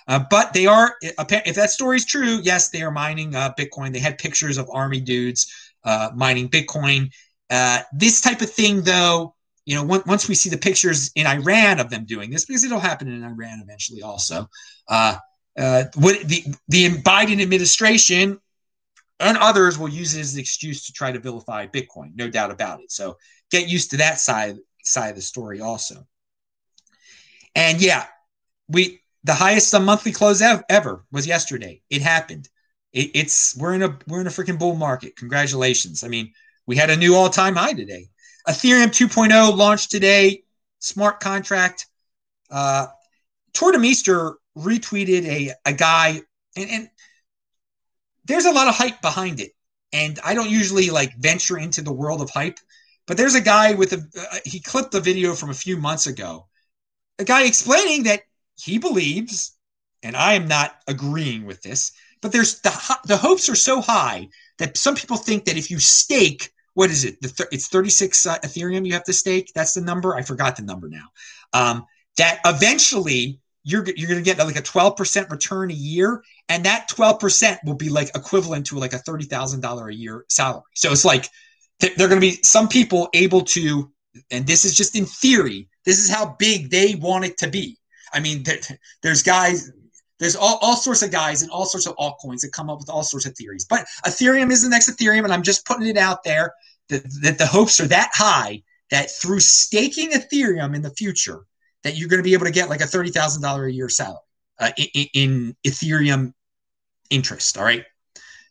Uh, 0.08 0.24
but 0.30 0.54
they 0.54 0.68
are, 0.68 0.96
if 1.02 1.56
that 1.56 1.72
story 1.72 1.98
is 1.98 2.06
true, 2.06 2.40
yes, 2.44 2.70
they 2.70 2.84
are 2.84 2.92
mining 2.92 3.34
uh, 3.34 3.52
Bitcoin. 3.58 3.92
They 3.92 4.00
had 4.00 4.20
pictures 4.20 4.58
of 4.60 4.70
army 4.72 5.00
dudes 5.00 5.52
uh, 5.84 6.12
mining 6.16 6.48
Bitcoin. 6.50 7.10
Uh, 7.50 7.82
this 7.92 8.22
type 8.22 8.42
of 8.42 8.52
thing, 8.52 8.82
though, 8.82 9.36
you 9.66 9.76
know, 9.76 9.84
once 10.06 10.30
we 10.30 10.36
see 10.36 10.50
the 10.50 10.58
pictures 10.58 11.12
in 11.16 11.26
Iran 11.26 11.80
of 11.80 11.90
them 11.90 12.06
doing 12.06 12.30
this, 12.30 12.46
because 12.46 12.64
it'll 12.64 12.80
happen 12.80 13.08
in 13.08 13.24
Iran 13.24 13.62
eventually 13.64 14.02
also, 14.04 14.48
uh, 14.88 15.18
uh, 15.58 15.86
what 15.96 16.20
the, 16.28 16.44
the 16.68 16.90
Biden 17.02 17.42
administration 17.42 18.40
and 19.20 19.38
others 19.38 19.78
will 19.78 19.90
use 19.90 20.16
it 20.16 20.20
as 20.20 20.34
an 20.34 20.40
excuse 20.40 20.86
to 20.86 20.94
try 20.94 21.12
to 21.12 21.20
vilify 21.20 21.66
Bitcoin, 21.66 22.16
no 22.16 22.30
doubt 22.30 22.52
about 22.52 22.82
it. 22.82 22.92
So 22.92 23.18
get 23.50 23.68
used 23.68 23.92
to 23.92 23.98
that 23.98 24.20
side 24.20 24.58
side 24.84 25.10
of 25.10 25.16
the 25.16 25.22
story 25.22 25.62
also. 25.62 26.06
And 27.56 27.82
yeah, 27.82 28.06
we 28.68 29.02
the 29.24 29.34
highest 29.34 29.74
monthly 29.80 30.12
close 30.12 30.42
ev- 30.42 30.64
ever 30.70 31.06
was 31.12 31.26
yesterday. 31.26 31.82
It 31.90 32.02
happened. 32.02 32.50
It, 32.94 33.12
it's 33.16 33.58
we're 33.58 33.74
in 33.74 33.84
a 33.84 33.98
we're 34.08 34.22
in 34.22 34.28
a 34.28 34.32
freaking 34.32 34.60
bull 34.60 34.76
market. 34.76 35.16
Congratulations. 35.16 36.04
I 36.04 36.10
mean, 36.10 36.34
we 36.68 36.76
had 36.76 36.90
a 36.90 36.98
new 36.98 37.16
all 37.16 37.30
time 37.30 37.56
high 37.56 37.74
today. 37.74 38.10
Ethereum 38.48 38.88
2.0 38.88 39.56
launched 39.56 39.92
today. 39.92 40.44
Smart 40.80 41.20
contract. 41.20 41.88
Uh, 42.50 42.88
Tuur 43.54 43.74
Demeester 43.74 44.36
retweeted 44.58 45.26
a, 45.26 45.52
a 45.66 45.74
guy, 45.74 46.22
and, 46.56 46.70
and 46.70 46.90
there's 48.26 48.46
a 48.46 48.52
lot 48.52 48.68
of 48.68 48.76
hype 48.76 49.02
behind 49.02 49.40
it. 49.40 49.52
And 49.94 50.20
I 50.24 50.34
don't 50.34 50.50
usually 50.50 50.90
like 50.90 51.16
venture 51.18 51.58
into 51.58 51.82
the 51.82 51.92
world 51.92 52.22
of 52.22 52.30
hype, 52.30 52.60
but 53.08 53.18
there's 53.18 53.36
a 53.36 53.42
guy 53.42 53.74
with 53.74 53.94
a, 53.94 54.06
uh, 54.20 54.38
he 54.46 54.60
clipped 54.60 54.92
the 54.92 55.00
video 55.00 55.34
from 55.34 55.50
a 55.50 55.54
few 55.54 55.78
months 55.78 56.06
ago. 56.06 56.48
A 57.18 57.24
guy 57.24 57.46
explaining 57.46 58.04
that 58.04 58.24
he 58.58 58.78
believes, 58.78 59.56
and 60.04 60.16
I 60.16 60.34
am 60.34 60.48
not 60.48 60.76
agreeing 60.88 61.46
with 61.46 61.62
this, 61.62 61.94
but 62.22 62.32
there's 62.32 62.60
the, 62.62 62.98
the 63.06 63.18
hopes 63.18 63.48
are 63.50 63.56
so 63.56 63.82
high 63.82 64.30
that 64.58 64.78
some 64.78 64.96
people 64.96 65.18
think 65.18 65.46
that 65.46 65.58
if 65.58 65.72
you 65.72 65.80
stake 65.80 66.52
what 66.76 66.92
is 66.92 67.04
it? 67.06 67.20
Th- 67.22 67.50
it's 67.52 67.68
36 67.68 68.26
uh, 68.26 68.38
Ethereum 68.40 68.86
you 68.86 68.94
have 68.94 69.04
to 69.06 69.14
stake. 69.14 69.52
That's 69.56 69.74
the 69.74 69.82
number. 69.82 70.16
I 70.16 70.22
forgot 70.22 70.56
the 70.56 70.64
number 70.64 70.88
now. 70.88 71.08
Um, 71.54 71.86
that 72.18 72.40
eventually 72.46 73.40
you're 73.64 73.84
you're 73.96 74.10
going 74.10 74.24
to 74.24 74.26
get 74.26 74.38
like 74.38 74.58
a 74.58 74.62
12% 74.62 75.30
return 75.32 75.72
a 75.72 75.74
year, 75.74 76.24
and 76.50 76.66
that 76.66 76.88
12% 76.90 77.58
will 77.66 77.76
be 77.76 77.90
like 77.90 78.10
equivalent 78.16 78.68
to 78.68 78.78
like 78.78 78.94
a 78.94 79.00
thirty 79.00 79.26
thousand 79.26 79.62
dollar 79.62 79.90
a 79.90 79.94
year 79.94 80.26
salary. 80.30 80.64
So 80.76 80.92
it's 80.92 81.06
like 81.06 81.28
th- 81.80 81.96
there 81.96 82.06
are 82.06 82.10
going 82.10 82.22
to 82.22 82.28
be 82.28 82.40
some 82.44 82.68
people 82.68 83.10
able 83.14 83.42
to, 83.42 83.92
and 84.30 84.46
this 84.46 84.66
is 84.66 84.78
just 84.78 84.96
in 84.96 85.06
theory. 85.06 85.68
This 85.86 86.00
is 86.00 86.10
how 86.10 86.36
big 86.38 86.70
they 86.70 86.96
want 86.96 87.26
it 87.26 87.38
to 87.40 87.48
be. 87.48 87.78
I 88.14 88.20
mean, 88.20 88.44
th- 88.44 88.72
there's 89.02 89.24
guys 89.24 89.72
there's 90.20 90.36
all, 90.36 90.58
all 90.62 90.76
sorts 90.76 91.02
of 91.02 91.12
guys 91.12 91.42
and 91.42 91.52
all 91.52 91.66
sorts 91.66 91.88
of 91.88 91.96
altcoins 91.98 92.42
that 92.42 92.54
come 92.54 92.70
up 92.70 92.80
with 92.80 92.90
all 92.90 93.04
sorts 93.04 93.26
of 93.26 93.36
theories. 93.36 93.66
But 93.66 93.86
Ethereum 94.06 94.52
is 94.52 94.64
the 94.64 94.70
next 94.70 94.90
Ethereum, 94.90 95.24
and 95.24 95.34
I'm 95.34 95.44
just 95.44 95.66
putting 95.66 95.88
it 95.88 95.98
out 95.98 96.24
there 96.24 96.54
that, 96.90 97.04
that 97.22 97.38
the 97.38 97.46
hopes 97.46 97.80
are 97.80 97.88
that 97.88 98.12
high 98.14 98.64
that 98.92 99.10
through 99.10 99.40
staking 99.40 100.12
Ethereum 100.12 100.76
in 100.76 100.82
the 100.82 100.92
future, 100.92 101.46
that 101.84 101.98
you're 101.98 102.10
going 102.10 102.20
to 102.20 102.24
be 102.24 102.34
able 102.34 102.46
to 102.46 102.52
get 102.52 102.70
like 102.70 102.82
a 102.82 102.86
thirty 102.86 103.10
thousand 103.10 103.42
dollar 103.42 103.66
a 103.66 103.72
year 103.72 103.90
salary 103.90 104.20
uh, 104.60 104.72
in, 104.78 105.08
in, 105.14 105.56
Ethereum 105.66 106.34
interest. 107.10 107.58
All 107.58 107.64
right, 107.64 107.84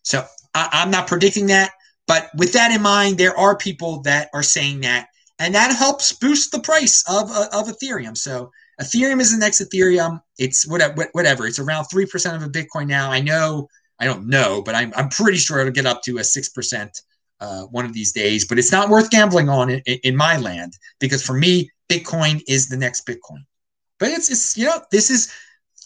so 0.02 0.24
I, 0.54 0.68
I'm 0.72 0.90
not 0.90 1.06
predicting 1.06 1.46
that, 1.46 1.70
but 2.06 2.30
with 2.36 2.52
that 2.52 2.72
in 2.72 2.82
mind, 2.82 3.18
there 3.18 3.36
are 3.36 3.56
people 3.56 4.00
that 4.02 4.28
are 4.34 4.42
saying 4.42 4.80
that, 4.82 5.08
and 5.38 5.54
that 5.54 5.74
helps 5.74 6.12
boost 6.12 6.52
the 6.52 6.60
price 6.60 7.04
of 7.08 7.30
uh, 7.30 7.48
of 7.52 7.68
Ethereum. 7.68 8.16
So 8.16 8.50
Ethereum 8.80 9.20
is 9.20 9.32
the 9.32 9.38
next 9.38 9.62
Ethereum. 9.62 10.20
It's 10.38 10.66
whatever, 10.66 11.08
whatever. 11.12 11.46
It's 11.46 11.58
around 11.58 11.84
3% 11.84 12.36
of 12.36 12.42
a 12.42 12.48
Bitcoin 12.48 12.88
now. 12.88 13.10
I 13.10 13.20
know, 13.20 13.68
I 14.00 14.04
don't 14.04 14.28
know, 14.28 14.62
but 14.62 14.74
I'm, 14.74 14.92
I'm 14.96 15.08
pretty 15.08 15.38
sure 15.38 15.60
it'll 15.60 15.72
get 15.72 15.86
up 15.86 16.02
to 16.02 16.18
a 16.18 16.22
6% 16.22 17.02
uh, 17.40 17.62
one 17.64 17.84
of 17.84 17.92
these 17.92 18.12
days, 18.12 18.46
but 18.46 18.58
it's 18.58 18.72
not 18.72 18.88
worth 18.88 19.10
gambling 19.10 19.48
on 19.48 19.70
in, 19.70 19.80
in 20.02 20.16
my 20.16 20.36
land 20.38 20.74
because 20.98 21.22
for 21.24 21.34
me, 21.34 21.70
Bitcoin 21.88 22.42
is 22.48 22.68
the 22.68 22.76
next 22.76 23.06
Bitcoin. 23.06 23.44
But 23.98 24.08
it's, 24.10 24.30
it's 24.30 24.56
you 24.56 24.66
know, 24.66 24.80
this 24.90 25.10
is 25.10 25.32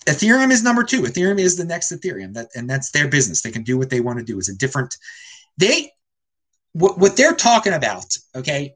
Ethereum 0.07 0.51
is 0.51 0.63
number 0.63 0.85
two. 0.85 1.03
Ethereum 1.03 1.39
is 1.39 1.57
the 1.57 1.65
next 1.65 1.93
Ethereum. 1.93 2.33
That 2.35 2.49
and 2.55 2.69
that's 2.69 2.91
their 2.91 3.09
business. 3.09 3.43
They 3.43 3.51
can 3.51 3.63
do 3.63 3.77
what 3.77 3.91
they 3.91 4.01
want 4.01 4.19
to 4.19 4.25
do. 4.25 4.39
It's 4.39 4.49
a 4.49 4.57
different. 4.57 4.95
They 5.59 5.93
what 6.73 6.99
what 6.99 7.17
they're 7.17 7.35
talking 7.35 7.75
about. 7.75 8.17
Okay, 8.35 8.75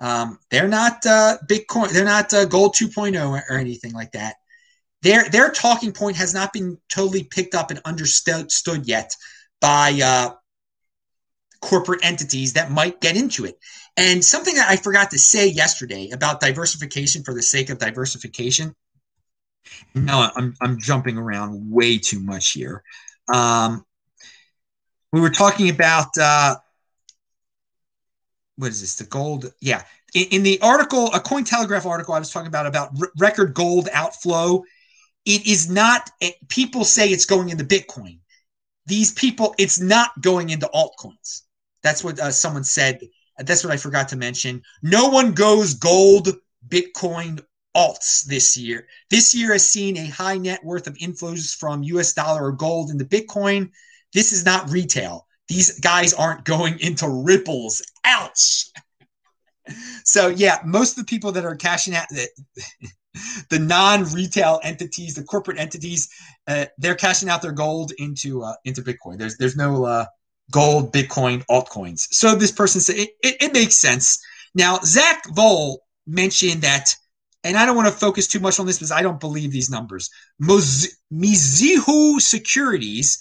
um, 0.00 0.38
they're 0.50 0.68
not 0.68 1.04
uh, 1.06 1.38
Bitcoin. 1.48 1.90
They're 1.90 2.04
not 2.04 2.32
uh, 2.32 2.46
Gold 2.46 2.74
2.0 2.74 3.28
or, 3.28 3.44
or 3.48 3.58
anything 3.58 3.92
like 3.92 4.12
that. 4.12 4.36
Their 5.02 5.28
their 5.30 5.50
talking 5.50 5.92
point 5.92 6.16
has 6.16 6.34
not 6.34 6.52
been 6.52 6.78
totally 6.88 7.24
picked 7.24 7.54
up 7.54 7.70
and 7.70 7.80
understood 7.84 8.50
yet 8.86 9.14
by 9.60 9.98
uh, 10.02 10.30
corporate 11.62 12.04
entities 12.04 12.54
that 12.54 12.70
might 12.70 13.00
get 13.00 13.16
into 13.16 13.44
it. 13.44 13.58
And 13.96 14.24
something 14.24 14.54
that 14.54 14.70
I 14.70 14.76
forgot 14.76 15.10
to 15.10 15.18
say 15.18 15.48
yesterday 15.48 16.10
about 16.10 16.40
diversification 16.40 17.22
for 17.22 17.34
the 17.34 17.42
sake 17.42 17.70
of 17.70 17.78
diversification 17.78 18.74
no, 19.94 20.30
I'm 20.34 20.54
I'm 20.60 20.78
jumping 20.78 21.18
around 21.18 21.70
way 21.70 21.98
too 21.98 22.20
much 22.20 22.52
here. 22.52 22.82
Um, 23.32 23.84
we 25.12 25.20
were 25.20 25.30
talking 25.30 25.70
about 25.70 26.16
uh, 26.18 26.56
what 28.60 28.70
is 28.70 28.80
this? 28.80 28.96
The 28.96 29.04
gold? 29.04 29.52
Yeah, 29.60 29.82
in, 30.14 30.26
in 30.30 30.42
the 30.42 30.60
article, 30.60 31.06
a 31.14 31.20
Cointelegraph 31.20 31.86
article, 31.86 32.14
I 32.14 32.18
was 32.18 32.30
talking 32.30 32.48
about 32.48 32.66
about 32.66 32.90
r- 33.00 33.10
record 33.18 33.54
gold 33.54 33.88
outflow. 33.92 34.62
It 35.24 35.46
is 35.46 35.70
not. 35.70 36.10
It, 36.20 36.34
people 36.48 36.84
say 36.84 37.08
it's 37.08 37.24
going 37.24 37.48
into 37.48 37.64
Bitcoin. 37.64 38.18
These 38.86 39.12
people, 39.12 39.54
it's 39.58 39.80
not 39.80 40.10
going 40.20 40.50
into 40.50 40.68
altcoins. 40.74 41.42
That's 41.82 42.04
what 42.04 42.20
uh, 42.20 42.30
someone 42.30 42.64
said. 42.64 43.00
That's 43.38 43.64
what 43.64 43.72
I 43.72 43.76
forgot 43.76 44.08
to 44.10 44.16
mention. 44.16 44.62
No 44.82 45.08
one 45.08 45.32
goes 45.32 45.74
gold, 45.74 46.28
Bitcoin, 46.68 47.42
alts 47.74 48.24
this 48.24 48.56
year. 48.56 48.86
This 49.08 49.34
year 49.34 49.52
has 49.52 49.68
seen 49.68 49.96
a 49.96 50.06
high 50.06 50.36
net 50.36 50.62
worth 50.64 50.86
of 50.86 50.96
inflows 50.98 51.54
from 51.54 51.82
US 51.84 52.12
dollar 52.12 52.44
or 52.44 52.52
gold 52.52 52.90
into 52.90 53.04
Bitcoin. 53.04 53.70
This 54.12 54.32
is 54.32 54.44
not 54.44 54.70
retail. 54.70 55.26
These 55.50 55.80
guys 55.80 56.14
aren't 56.14 56.44
going 56.44 56.78
into 56.78 57.08
ripples. 57.08 57.82
Ouch. 58.04 58.66
So 60.04 60.28
yeah, 60.28 60.60
most 60.64 60.96
of 60.96 61.04
the 61.04 61.08
people 61.08 61.32
that 61.32 61.44
are 61.44 61.56
cashing 61.56 61.96
out 61.96 62.06
the, 62.08 62.28
the 63.50 63.58
non-retail 63.58 64.60
entities, 64.62 65.16
the 65.16 65.24
corporate 65.24 65.58
entities, 65.58 66.08
uh, 66.46 66.66
they're 66.78 66.94
cashing 66.94 67.28
out 67.28 67.42
their 67.42 67.50
gold 67.50 67.90
into 67.98 68.44
uh, 68.44 68.54
into 68.64 68.80
Bitcoin. 68.80 69.18
There's 69.18 69.36
there's 69.38 69.56
no 69.56 69.84
uh, 69.84 70.04
gold, 70.52 70.92
Bitcoin, 70.92 71.44
altcoins. 71.50 72.06
So 72.12 72.36
this 72.36 72.52
person 72.52 72.80
said 72.80 72.96
it, 72.96 73.10
it, 73.20 73.42
it 73.42 73.52
makes 73.52 73.76
sense. 73.76 74.22
Now 74.54 74.78
Zack 74.84 75.24
Voell 75.30 75.78
mentioned 76.06 76.62
that 76.62 76.94
and 77.42 77.56
I 77.56 77.66
don't 77.66 77.74
want 77.74 77.88
to 77.88 77.98
focus 77.98 78.28
too 78.28 78.38
much 78.38 78.60
on 78.60 78.66
this 78.66 78.78
because 78.78 78.92
I 78.92 79.02
don't 79.02 79.18
believe 79.18 79.50
these 79.50 79.70
numbers. 79.70 80.10
Mizuho 80.40 82.20
Securities 82.20 83.18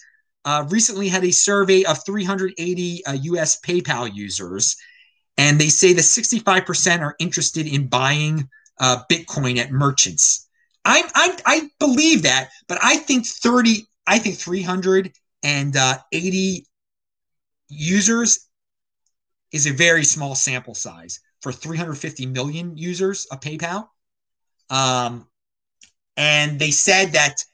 uh, 0.50 0.64
recently 0.70 1.08
had 1.08 1.24
a 1.24 1.32
survey 1.32 1.84
of 1.84 2.04
380 2.04 3.06
uh, 3.06 3.14
US 3.14 3.62
PayPal 3.62 4.12
users, 4.12 4.76
and 5.38 5.62
they 5.62 5.70
say 5.70 5.94
that 5.94 6.02
65% 6.02 7.02
are 7.02 7.16
interested 7.20 7.68
in 7.68 7.86
buying 7.86 8.50
uh, 8.80 9.04
Bitcoin 9.12 9.60
at 9.60 9.72
merchants. 9.72 10.50
I, 10.84 11.04
I, 11.14 11.38
I 11.46 11.70
believe 11.78 12.24
that, 12.24 12.50
but 12.68 12.80
I 12.82 12.96
think 12.98 13.28
30, 13.28 13.86
I 14.08 14.18
think 14.18 14.38
380 14.38 15.78
uh, 15.78 15.98
users 17.68 18.48
is 19.52 19.68
a 19.68 19.72
very 19.72 20.04
small 20.04 20.34
sample 20.34 20.74
size 20.74 21.20
for 21.44 21.52
350 21.52 22.26
million 22.26 22.76
users 22.76 23.28
of 23.28 23.40
PayPal. 23.40 23.88
Um, 24.72 25.28
and 26.18 26.58
they 26.58 26.72
said 26.72 27.12
that 27.12 27.46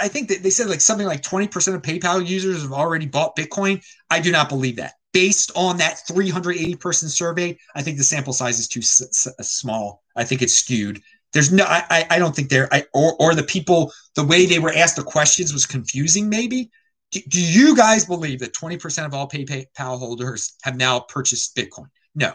I 0.00 0.08
think 0.08 0.28
that 0.28 0.42
they 0.42 0.50
said 0.50 0.68
like 0.68 0.80
something 0.80 1.06
like 1.06 1.22
20% 1.22 1.74
of 1.74 1.82
PayPal 1.82 2.26
users 2.26 2.62
have 2.62 2.72
already 2.72 3.06
bought 3.06 3.36
Bitcoin. 3.36 3.82
I 4.10 4.20
do 4.20 4.30
not 4.30 4.48
believe 4.48 4.76
that. 4.76 4.94
Based 5.12 5.50
on 5.54 5.76
that 5.78 6.06
380 6.06 6.76
person 6.76 7.08
survey, 7.08 7.58
I 7.74 7.82
think 7.82 7.98
the 7.98 8.04
sample 8.04 8.32
size 8.32 8.58
is 8.58 8.68
too 8.68 8.80
s- 8.80 9.02
s- 9.02 9.48
small. 9.48 10.02
I 10.16 10.24
think 10.24 10.40
it's 10.40 10.54
skewed. 10.54 11.02
There's 11.32 11.50
no, 11.52 11.64
I, 11.66 12.06
I 12.10 12.18
don't 12.18 12.36
think 12.36 12.50
they're, 12.50 12.72
I, 12.72 12.84
or, 12.94 13.14
or 13.18 13.34
the 13.34 13.42
people, 13.42 13.92
the 14.14 14.24
way 14.24 14.46
they 14.46 14.58
were 14.58 14.72
asked 14.72 14.96
the 14.96 15.02
questions 15.02 15.52
was 15.52 15.66
confusing, 15.66 16.28
maybe. 16.28 16.70
Do, 17.10 17.20
do 17.28 17.42
you 17.42 17.74
guys 17.76 18.04
believe 18.04 18.40
that 18.40 18.54
20% 18.54 19.06
of 19.06 19.14
all 19.14 19.28
PayPal 19.28 19.98
holders 19.98 20.54
have 20.62 20.76
now 20.76 21.00
purchased 21.00 21.56
Bitcoin? 21.56 21.88
No, 22.14 22.32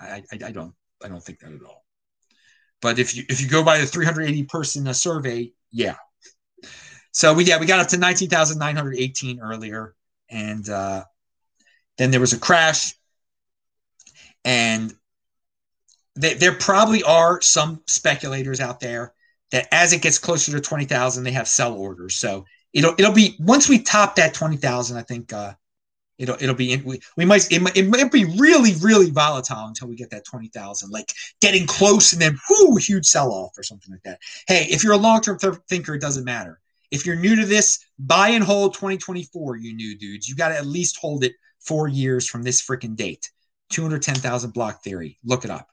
I, 0.00 0.22
I, 0.32 0.38
I 0.46 0.50
don't, 0.52 0.74
I 1.04 1.08
don't 1.08 1.22
think 1.22 1.40
that 1.40 1.52
at 1.52 1.62
all. 1.62 1.84
But 2.80 2.98
if 2.98 3.16
you 3.16 3.24
if 3.28 3.40
you 3.40 3.48
go 3.48 3.64
by 3.64 3.78
the 3.78 3.86
380 3.86 4.44
person 4.44 4.86
uh, 4.86 4.92
survey, 4.92 5.52
yeah. 5.72 5.96
So 7.12 7.34
we 7.34 7.44
yeah 7.44 7.58
we 7.58 7.66
got 7.66 7.80
up 7.80 7.88
to 7.88 7.98
19,918 7.98 9.40
earlier, 9.40 9.94
and 10.30 10.68
uh, 10.68 11.04
then 11.96 12.10
there 12.10 12.20
was 12.20 12.32
a 12.32 12.38
crash, 12.38 12.94
and 14.44 14.94
there 16.14 16.52
probably 16.52 17.02
are 17.04 17.40
some 17.40 17.80
speculators 17.86 18.60
out 18.60 18.80
there 18.80 19.14
that 19.52 19.68
as 19.72 19.92
it 19.92 20.02
gets 20.02 20.18
closer 20.18 20.50
to 20.50 20.60
20,000, 20.60 21.22
they 21.22 21.30
have 21.30 21.46
sell 21.46 21.74
orders. 21.74 22.16
So 22.16 22.44
it'll 22.72 22.94
it'll 22.98 23.12
be 23.12 23.36
once 23.38 23.68
we 23.68 23.78
top 23.78 24.16
that 24.16 24.34
20,000, 24.34 24.96
I 24.96 25.02
think 25.02 25.32
uh, 25.32 25.54
it'll 26.18 26.36
it'll 26.40 26.54
be 26.54 26.76
we, 26.78 27.00
we 27.16 27.24
might 27.24 27.50
it, 27.50 27.76
it 27.76 27.88
might 27.88 28.12
be 28.12 28.24
really 28.24 28.74
really 28.80 29.10
volatile 29.10 29.66
until 29.66 29.88
we 29.88 29.96
get 29.96 30.10
that 30.10 30.24
20,000 30.24 30.90
like 30.90 31.12
getting 31.40 31.66
close 31.66 32.12
and 32.12 32.20
then 32.20 32.36
whoo 32.50 32.76
huge 32.76 33.06
sell 33.06 33.32
off 33.32 33.56
or 33.56 33.62
something 33.62 33.92
like 33.92 34.02
that 34.02 34.20
hey 34.46 34.66
if 34.70 34.82
you're 34.82 34.92
a 34.92 34.98
long-term 34.98 35.38
th- 35.38 35.54
thinker 35.68 35.94
it 35.94 36.00
doesn't 36.00 36.24
matter 36.24 36.60
if 36.90 37.06
you're 37.06 37.16
new 37.16 37.36
to 37.36 37.46
this 37.46 37.78
buy 37.98 38.28
and 38.28 38.44
hold 38.44 38.74
2024 38.74 39.56
you 39.56 39.74
new 39.74 39.96
dudes. 39.98 40.28
You 40.28 40.34
got 40.34 40.48
to 40.48 40.56
at 40.56 40.66
least 40.66 40.98
hold 41.00 41.24
it 41.24 41.34
4 41.60 41.88
years 41.88 42.28
from 42.28 42.42
this 42.42 42.62
freaking 42.62 42.96
date. 42.96 43.30
210,000 43.70 44.52
block 44.52 44.82
theory. 44.82 45.18
Look 45.24 45.44
it 45.44 45.50
up. 45.50 45.68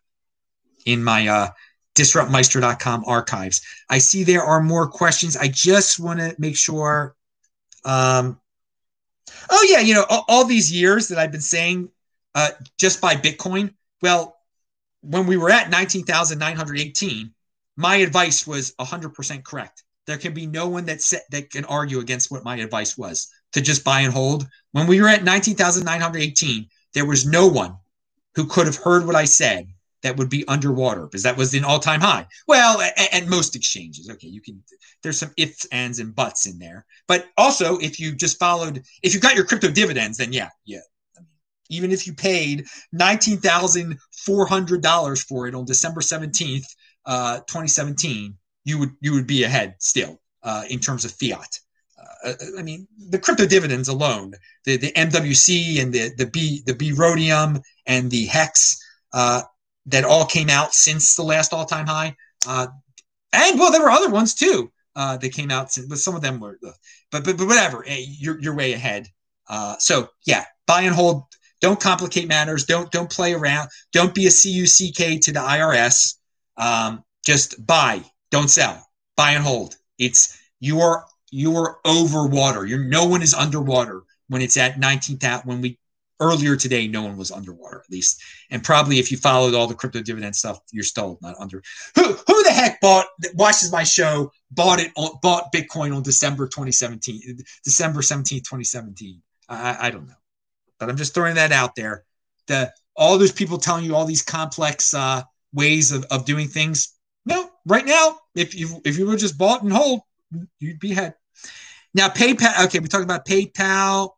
In 0.86 1.04
my 1.04 1.28
uh 1.28 1.50
disruptmeister.com 1.96 3.06
archives. 3.08 3.62
I 3.90 4.00
see 4.00 4.24
there 4.24 4.44
are 4.44 4.62
more 4.62 4.88
questions. 4.88 5.38
I 5.38 5.48
just 5.48 6.00
want 6.00 6.20
to 6.20 6.36
make 6.38 6.58
sure 6.58 7.16
um 7.86 8.40
Oh 9.50 9.66
yeah, 9.70 9.80
you 9.80 9.94
know 9.94 10.06
all, 10.10 10.26
all 10.28 10.46
these 10.46 10.72
years 10.72 11.08
that 11.08 11.18
I've 11.18 11.32
been 11.32 11.42
saying 11.42 11.90
uh, 12.36 12.52
just 12.78 13.02
buy 13.02 13.16
Bitcoin. 13.16 13.74
Well, 14.02 14.38
when 15.02 15.26
we 15.26 15.38
were 15.38 15.50
at 15.50 15.70
nineteen 15.70 16.04
thousand 16.04 16.38
nine 16.40 16.56
hundred 16.56 16.80
eighteen, 16.80 17.34
my 17.76 17.96
advice 17.98 18.46
was 18.46 18.74
hundred 18.80 19.14
percent 19.14 19.46
correct. 19.46 19.84
There 20.08 20.18
can 20.18 20.34
be 20.34 20.46
no 20.46 20.68
one 20.68 20.86
that 20.86 21.02
set, 21.02 21.24
that 21.32 21.50
can 21.50 21.66
argue 21.66 22.00
against 22.00 22.32
what 22.32 22.44
my 22.44 22.58
advice 22.58 22.98
was 22.98 23.28
to 23.54 23.62
just 23.62 23.84
buy 23.84 24.02
and 24.02 24.14
hold. 24.14 24.48
When 24.72 24.88
we 24.88 25.02
were 25.02 25.08
at 25.08 25.24
nineteen 25.24 25.56
thousand 25.56 25.86
nine 25.86 26.02
hundred 26.02 26.22
eighteen, 26.22 26.68
there 26.94 27.06
was 27.06 27.26
no 27.26 27.48
one 27.48 27.76
who 28.36 28.46
could 28.46 28.68
have 28.68 28.76
heard 28.76 29.06
what 29.06 29.16
I 29.16 29.26
said 29.26 29.68
that 30.06 30.18
would 30.18 30.30
be 30.30 30.48
underwater 30.48 31.06
because 31.08 31.24
that 31.24 31.36
was 31.36 31.54
an 31.56 31.66
all-time 31.66 32.00
high. 32.00 32.28
Well, 32.48 32.80
at, 32.82 33.28
most 33.28 33.56
exchanges, 33.56 34.08
okay, 34.10 34.28
you 34.28 34.40
can. 34.40 34.62
There's 35.02 35.18
some 35.18 35.32
ifs, 35.36 35.66
ands, 35.72 36.00
and 36.00 36.14
buts 36.14 36.46
in 36.46 36.60
there. 36.60 36.86
But 37.08 37.26
also, 37.38 37.80
if 37.80 38.00
you 38.00 38.14
just 38.14 38.38
followed, 38.38 38.84
if 39.02 39.16
you 39.16 39.20
got 39.20 39.36
your 39.36 39.46
crypto 39.46 39.72
dividends, 39.72 40.18
then 40.20 40.32
yeah, 40.32 40.50
yeah. 40.66 40.82
even 41.70 41.92
if 41.92 42.06
you 42.06 42.14
paid 42.14 42.68
nineteen 42.92 43.38
thousand 43.38 43.98
four 44.12 44.46
hundred 44.46 44.84
dollars 44.84 45.24
for 45.24 45.48
it 45.48 45.56
on 45.56 45.66
December 45.66 46.02
seventeenth, 46.02 46.68
uh, 47.06 47.38
2017, 47.48 48.36
you 48.66 48.78
would 48.80 48.92
you 49.00 49.14
would 49.14 49.28
be 49.28 49.44
ahead 49.44 49.76
still 49.80 50.20
uh, 50.44 50.64
in 50.70 50.80
terms 50.80 51.06
of 51.06 51.12
fiat. 51.12 51.60
Uh, 52.24 52.34
I 52.58 52.62
mean, 52.62 52.88
the 53.10 53.20
crypto 53.20 53.46
dividends 53.46 53.88
alone, 53.88 54.34
the, 54.66 54.78
the 54.78 54.92
MWC 54.94 55.82
and 55.82 55.94
the 55.94 56.12
the 56.18 56.26
B 56.26 56.62
the 56.66 56.74
B 56.74 56.92
rhodium 56.92 57.62
and 57.86 58.12
the 58.12 58.26
hex, 58.26 58.78
uh, 59.14 59.44
that 59.86 60.04
all 60.04 60.26
came 60.26 60.50
out 60.50 60.74
since 60.74 61.16
the 61.16 61.24
last 61.24 61.54
all-time 61.54 61.88
high. 61.88 62.16
Uh, 62.48 62.68
and 63.32 63.60
well, 63.60 63.72
there 63.72 63.82
were 63.82 63.92
other 63.92 64.10
ones 64.10 64.34
too 64.34 64.72
uh, 64.96 65.18
that 65.18 65.34
came 65.34 65.52
out, 65.52 65.72
since, 65.72 65.88
but 65.88 66.00
some 66.00 66.16
of 66.16 66.22
them 66.22 66.40
were. 66.40 66.58
Uh, 66.66 66.72
but 67.12 67.24
but, 67.24 67.38
but 67.38 67.48
whatever, 67.48 67.84
hey, 67.84 68.06
you're 68.08 68.40
you're 68.40 68.56
way 68.56 68.74
ahead. 68.74 69.08
Uh, 69.48 69.76
so 69.78 70.10
yeah, 70.26 70.46
buy 70.68 70.82
and 70.82 70.96
hold. 70.96 71.24
Don't 71.62 71.80
complicate 71.80 72.28
matters. 72.28 72.66
Don't 72.66 72.92
don't 72.92 73.10
play 73.10 73.34
around. 73.34 73.70
Don't 73.92 74.14
be 74.14 74.28
a 74.28 74.30
CUCK 74.30 75.22
to 75.22 75.32
the 75.32 75.40
IRS. 75.40 76.16
Um, 76.58 77.04
just 77.26 77.66
buy. 77.66 78.04
Don't 78.36 78.50
sell. 78.50 78.86
Buy 79.16 79.32
and 79.32 79.46
hold. 79.46 79.78
It's 79.98 80.38
you 80.60 80.82
are 80.82 81.06
you 81.32 81.56
are 81.56 81.78
over 81.86 82.28
water. 82.28 82.66
You're 82.66 82.84
no 82.84 83.06
one 83.06 83.22
is 83.22 83.34
underwater 83.34 84.04
when 84.28 84.42
it's 84.42 84.58
at 84.58 84.78
19,000 84.78 85.48
when 85.48 85.62
we 85.62 85.80
earlier 86.20 86.58
today, 86.58 86.86
no 86.86 87.04
one 87.04 87.16
was 87.16 87.32
underwater 87.32 87.80
at 87.80 87.90
least. 87.90 88.22
And 88.52 88.62
probably 88.62 89.00
if 89.00 89.10
you 89.10 89.16
followed 89.18 89.54
all 89.54 89.68
the 89.68 89.74
crypto 89.74 90.02
dividend 90.02 90.36
stuff, 90.36 90.60
you're 90.74 90.84
still 90.84 91.18
not 91.22 91.38
under. 91.40 91.64
Who 91.96 92.04
who 92.04 92.44
the 92.44 92.52
heck 92.52 92.82
bought 92.82 93.06
watches 93.36 93.72
my 93.72 93.84
show? 93.84 94.34
Bought 94.52 94.82
it 94.82 94.92
on, 94.98 95.18
bought 95.22 95.54
Bitcoin 95.54 95.96
on 95.96 96.04
December 96.04 96.46
2017, 96.48 97.38
December 97.64 98.02
17, 98.02 98.40
2017. 98.40 99.22
I, 99.48 99.88
I 99.88 99.92
don't 99.92 100.08
know. 100.08 100.14
but 100.78 100.90
I'm 100.90 100.98
just 100.98 101.14
throwing 101.14 101.36
that 101.36 101.54
out 101.54 101.76
there. 101.76 102.04
The 102.48 102.74
all 102.98 103.18
those 103.18 103.32
people 103.32 103.60
telling 103.60 103.86
you 103.86 103.96
all 103.96 104.04
these 104.04 104.24
complex 104.24 104.94
uh, 104.94 105.22
ways 105.54 105.94
of, 105.94 106.04
of 106.12 106.26
doing 106.26 106.50
things. 106.50 106.95
Right 107.66 107.86
now, 107.86 108.18
if 108.36 108.54
you 108.54 108.82
if 108.86 108.98
you 108.98 109.08
were 109.08 109.18
just 109.18 109.38
bought 109.38 109.64
and 109.64 109.74
hold, 109.74 110.02
you'd 110.60 110.80
be 110.80 110.92
ahead. 110.92 111.16
Now 111.94 112.10
PayPal. 112.10 112.66
Okay, 112.66 112.80
we 112.80 112.88
talked 112.88 113.04
about 113.04 113.26
PayPal, 113.26 114.12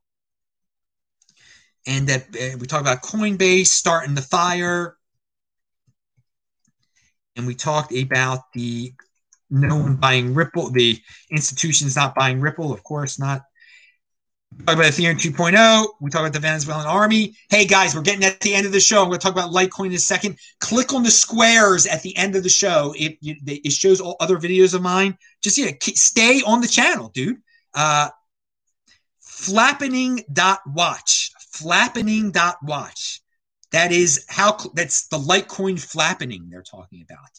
and 1.85 2.07
that 2.07 2.27
uh, 2.35 2.57
we 2.57 2.67
talked 2.67 2.81
about 2.81 3.01
Coinbase 3.03 3.67
starting 3.67 4.15
the 4.15 4.21
fire, 4.21 4.97
and 7.35 7.47
we 7.47 7.55
talked 7.55 7.93
about 7.93 8.51
the 8.53 8.93
no 9.49 9.77
one 9.77 9.95
buying 9.95 10.33
Ripple, 10.33 10.71
the 10.71 10.99
institutions 11.31 11.95
not 11.95 12.15
buying 12.15 12.41
Ripple, 12.41 12.73
of 12.73 12.83
course 12.83 13.17
not. 13.17 13.43
Talk 14.65 14.75
about 14.75 14.91
Ethereum 14.91 15.15
2.0. 15.15 15.87
We 16.01 16.09
talk 16.09 16.21
about 16.21 16.33
the 16.33 16.39
Venezuelan 16.39 16.87
army. 16.87 17.35
Hey 17.49 17.65
guys, 17.65 17.95
we're 17.95 18.01
getting 18.01 18.25
at 18.25 18.39
the 18.41 18.53
end 18.53 18.65
of 18.65 18.71
the 18.71 18.79
show. 18.79 19.01
I'm 19.01 19.07
going 19.07 19.19
to 19.19 19.23
talk 19.23 19.33
about 19.33 19.51
Litecoin 19.51 19.87
in 19.87 19.93
a 19.93 19.99
second. 19.99 20.37
Click 20.59 20.93
on 20.93 21.03
the 21.03 21.11
squares 21.11 21.85
at 21.85 22.01
the 22.01 22.15
end 22.17 22.35
of 22.35 22.43
the 22.43 22.49
show. 22.49 22.93
It, 22.97 23.17
it 23.21 23.71
shows 23.71 24.01
all 24.01 24.15
other 24.19 24.37
videos 24.37 24.73
of 24.73 24.81
mine. 24.81 25.17
Just 25.41 25.57
yeah, 25.57 25.71
stay 25.81 26.41
on 26.45 26.61
the 26.61 26.67
channel, 26.67 27.09
dude. 27.13 27.37
Uh, 27.73 28.09
flappening.watch. 29.21 31.31
Flappening.watch. 31.53 33.21
That 33.71 33.91
is 33.91 34.25
how 34.27 34.57
that's 34.73 35.07
the 35.07 35.17
Litecoin 35.17 35.79
flappening 35.79 36.47
they're 36.49 36.63
talking 36.63 37.05
about 37.07 37.29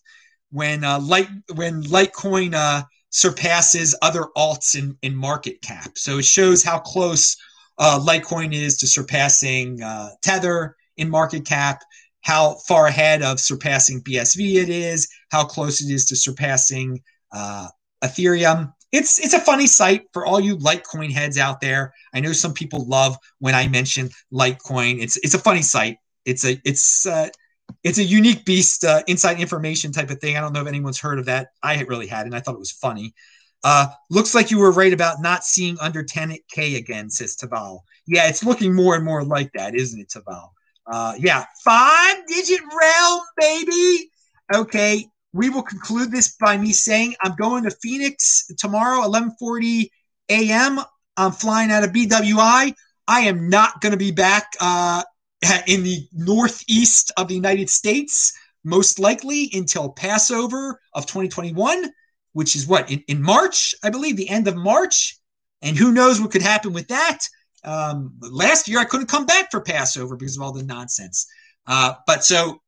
when 0.51 0.85
uh, 0.85 1.01
light 1.01 1.29
when 1.55 1.83
Litecoin 1.83 2.55
uh, 2.55 2.83
surpasses 3.11 3.95
other 4.03 4.27
alts 4.37 4.77
in, 4.77 4.97
in 5.03 5.15
market 5.15 5.61
cap. 5.63 5.93
So 5.97 6.19
it 6.19 6.25
shows 6.25 6.63
how 6.63 6.79
close 6.79 7.37
uh, 7.79 7.99
Litecoin 8.03 8.53
is 8.53 8.77
to 8.79 8.87
surpassing 8.87 9.83
uh, 9.83 10.11
Tether 10.23 10.77
in 10.97 11.09
market 11.09 11.47
cap, 11.47 11.81
how 12.23 12.57
far 12.67 12.87
ahead 12.87 13.23
of 13.23 13.41
surpassing 13.41 14.03
BSV 14.03 14.57
it 14.63 14.69
is, 14.69 15.09
how 15.31 15.45
close 15.45 15.81
it 15.81 15.93
is 15.93 16.07
to 16.07 16.17
surpassing 16.17 17.01
uh, 17.33 17.69
Ethereum. 18.03 18.73
It's 18.91 19.21
it's 19.21 19.35
a 19.35 19.41
funny 19.41 19.67
site 19.67 20.07
for 20.13 20.25
all 20.25 20.41
you 20.41 20.57
Litecoin 20.57 21.13
heads 21.13 21.39
out 21.39 21.61
there. 21.61 21.93
I 22.15 22.21
know 22.21 22.33
some 22.33 22.55
people 22.55 22.87
love 22.87 23.17
when 23.39 23.55
I 23.55 23.69
mention 23.69 24.09
Litecoin. 24.33 25.01
It's 25.01 25.19
it's 25.19 25.35
a 25.35 25.39
funny 25.39 25.63
site. 25.63 25.99
It's 26.25 26.45
a 26.45 26.61
it's 26.65 27.07
uh, 27.07 27.29
it's 27.89 27.99
a 27.99 28.05
unique 28.05 28.45
beast, 28.45 28.85
uh, 28.85 29.03
inside 29.07 29.41
information 29.41 29.93
type 29.93 30.11
of 30.11 30.21
thing. 30.21 30.37
I 30.37 30.41
don't 30.41 30.53
know 30.53 30.63
if 30.63 30.67
anyone's 30.69 31.01
heard 31.01 31.19
of 31.19 31.25
that. 31.27 31.49
I 31.63 31.81
really 31.83 32.07
hadn't. 32.07 32.35
I 32.35 32.41
thought 32.41 32.55
it 32.55 32.59
was 32.59 32.73
funny. 32.73 33.15
Uh, 33.65 33.89
looks 34.11 34.35
like 34.35 34.51
you 34.51 34.59
were 34.59 34.73
right 34.73 34.93
about 34.93 35.21
not 35.21 35.45
seeing 35.45 35.77
under 35.81 36.05
10K 36.05 36.77
again, 36.77 37.11
says 37.11 37.37
Taval. 37.37 37.81
Yeah, 38.07 38.29
it's 38.29 38.45
looking 38.45 38.75
more 38.75 38.95
and 38.95 39.05
more 39.05 39.25
like 39.25 39.51
that, 39.55 39.75
isn't 39.75 40.01
it, 40.01 40.09
Taval? 40.09 40.51
Uh, 40.87 41.15
yeah, 41.19 41.45
five 41.65 42.27
digit 42.27 42.61
realm, 42.81 43.21
baby. 43.37 44.11
Okay, 44.55 45.07
we 45.33 45.51
will 45.51 45.63
conclude 45.63 46.11
this 46.11 46.37
by 46.37 46.57
me 46.57 46.73
saying 46.73 47.15
I'm 47.21 47.35
going 47.37 47.65
to 47.65 47.71
Phoenix 47.71 48.47
tomorrow, 48.59 49.03
11:40 49.07 49.91
a.m. 50.31 50.81
I'm 51.17 51.33
flying 51.33 51.71
out 51.71 51.85
of 51.85 51.91
BWI. 51.91 52.75
I 53.07 53.21
am 53.21 53.49
not 53.49 53.81
going 53.81 53.93
to 53.93 53.99
be 53.99 54.13
back 54.13 54.53
uh, 54.61 55.03
in 55.67 55.83
the 55.83 56.07
northeast 56.13 57.13
of 57.17 57.29
the 57.29 57.35
United 57.35 57.71
States, 57.71 58.33
most 58.65 58.99
likely 58.99 59.51
until 59.53 59.91
Passover 59.91 60.81
of 60.95 61.07
2021, 61.07 61.91
which 62.33 62.57
is 62.57 62.67
what 62.67 62.91
in, 62.91 63.03
in 63.09 63.23
March, 63.23 63.75
I 63.83 63.91
believe, 63.91 64.17
the 64.17 64.29
end 64.29 64.49
of 64.49 64.57
March. 64.57 65.19
And 65.63 65.77
who 65.77 65.93
knows 65.93 66.21
what 66.21 66.31
could 66.31 66.43
happen 66.43 66.73
with 66.73 66.89
that? 66.89 67.19
Um, 67.65 68.15
last 68.21 68.69
year, 68.69 68.79
I 68.79 68.85
couldn't 68.85 69.09
come 69.09 69.27
back 69.27 69.51
for 69.51 69.61
Passover 69.61 70.17
because 70.17 70.37
of 70.37 70.43
all 70.43 70.53
the 70.53 70.63
nonsense. 70.63 71.27
Uh, 71.67 71.95
but 72.07 72.25
so, 72.25 72.61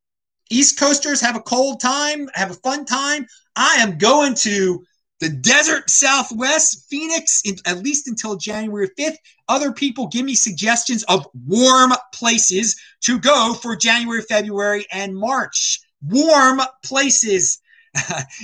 East 0.50 0.78
Coasters 0.78 1.20
have 1.20 1.36
a 1.36 1.40
cold 1.40 1.80
time, 1.80 2.28
have 2.34 2.50
a 2.50 2.54
fun 2.54 2.84
time. 2.84 3.26
I 3.54 3.76
am 3.76 3.98
going 3.98 4.34
to 4.34 4.82
the 5.20 5.28
desert 5.28 5.88
Southwest, 5.90 6.86
Phoenix, 6.88 7.42
in, 7.44 7.56
at 7.66 7.82
least 7.82 8.08
until 8.08 8.36
January 8.36 8.88
5th. 8.98 9.16
Other 9.48 9.70
people 9.70 10.08
give 10.08 10.24
me 10.24 10.34
suggestions 10.34 11.02
of 11.04 11.26
warm 11.46 11.92
places 12.12 12.80
to 13.02 13.18
go 13.18 13.54
for 13.54 13.76
January, 13.76 14.22
February, 14.22 14.86
and 14.92 15.14
March. 15.14 15.80
Warm 16.02 16.62
places, 16.84 17.60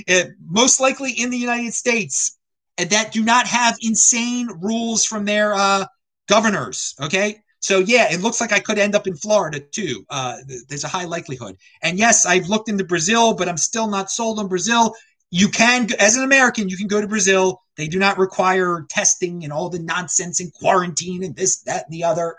eh, 0.08 0.24
most 0.46 0.78
likely 0.78 1.12
in 1.12 1.30
the 1.30 1.38
United 1.38 1.72
States, 1.72 2.38
that 2.76 3.10
do 3.10 3.24
not 3.24 3.46
have 3.46 3.76
insane 3.80 4.48
rules 4.60 5.04
from 5.04 5.24
their 5.24 5.54
uh, 5.54 5.86
governors. 6.28 6.94
Okay. 7.00 7.40
So 7.60 7.78
yeah, 7.78 8.12
it 8.12 8.20
looks 8.20 8.40
like 8.40 8.52
I 8.52 8.60
could 8.60 8.78
end 8.78 8.94
up 8.94 9.06
in 9.06 9.16
Florida 9.16 9.58
too. 9.58 10.04
Uh, 10.10 10.36
there's 10.68 10.84
a 10.84 10.88
high 10.88 11.06
likelihood. 11.06 11.56
And 11.82 11.98
yes, 11.98 12.26
I've 12.26 12.48
looked 12.48 12.68
into 12.68 12.84
Brazil, 12.84 13.34
but 13.34 13.48
I'm 13.48 13.56
still 13.56 13.88
not 13.88 14.10
sold 14.10 14.38
on 14.38 14.46
Brazil 14.46 14.94
you 15.30 15.48
can, 15.48 15.88
as 15.98 16.16
an 16.16 16.24
American, 16.24 16.68
you 16.68 16.76
can 16.76 16.86
go 16.86 17.00
to 17.00 17.08
Brazil. 17.08 17.60
They 17.76 17.88
do 17.88 17.98
not 17.98 18.18
require 18.18 18.86
testing 18.88 19.44
and 19.44 19.52
all 19.52 19.68
the 19.68 19.78
nonsense 19.78 20.40
and 20.40 20.52
quarantine 20.52 21.24
and 21.24 21.34
this, 21.36 21.60
that, 21.62 21.84
and 21.84 21.92
the 21.92 22.04
other. 22.04 22.36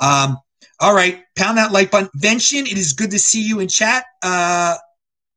Um, 0.00 0.38
all 0.80 0.94
right, 0.94 1.22
pound 1.36 1.58
that 1.58 1.72
like 1.72 1.90
button. 1.90 2.10
Vention, 2.16 2.66
it 2.66 2.76
is 2.76 2.92
good 2.92 3.10
to 3.12 3.18
see 3.18 3.42
you 3.42 3.60
in 3.60 3.68
chat. 3.68 4.04
Uh, 4.22 4.76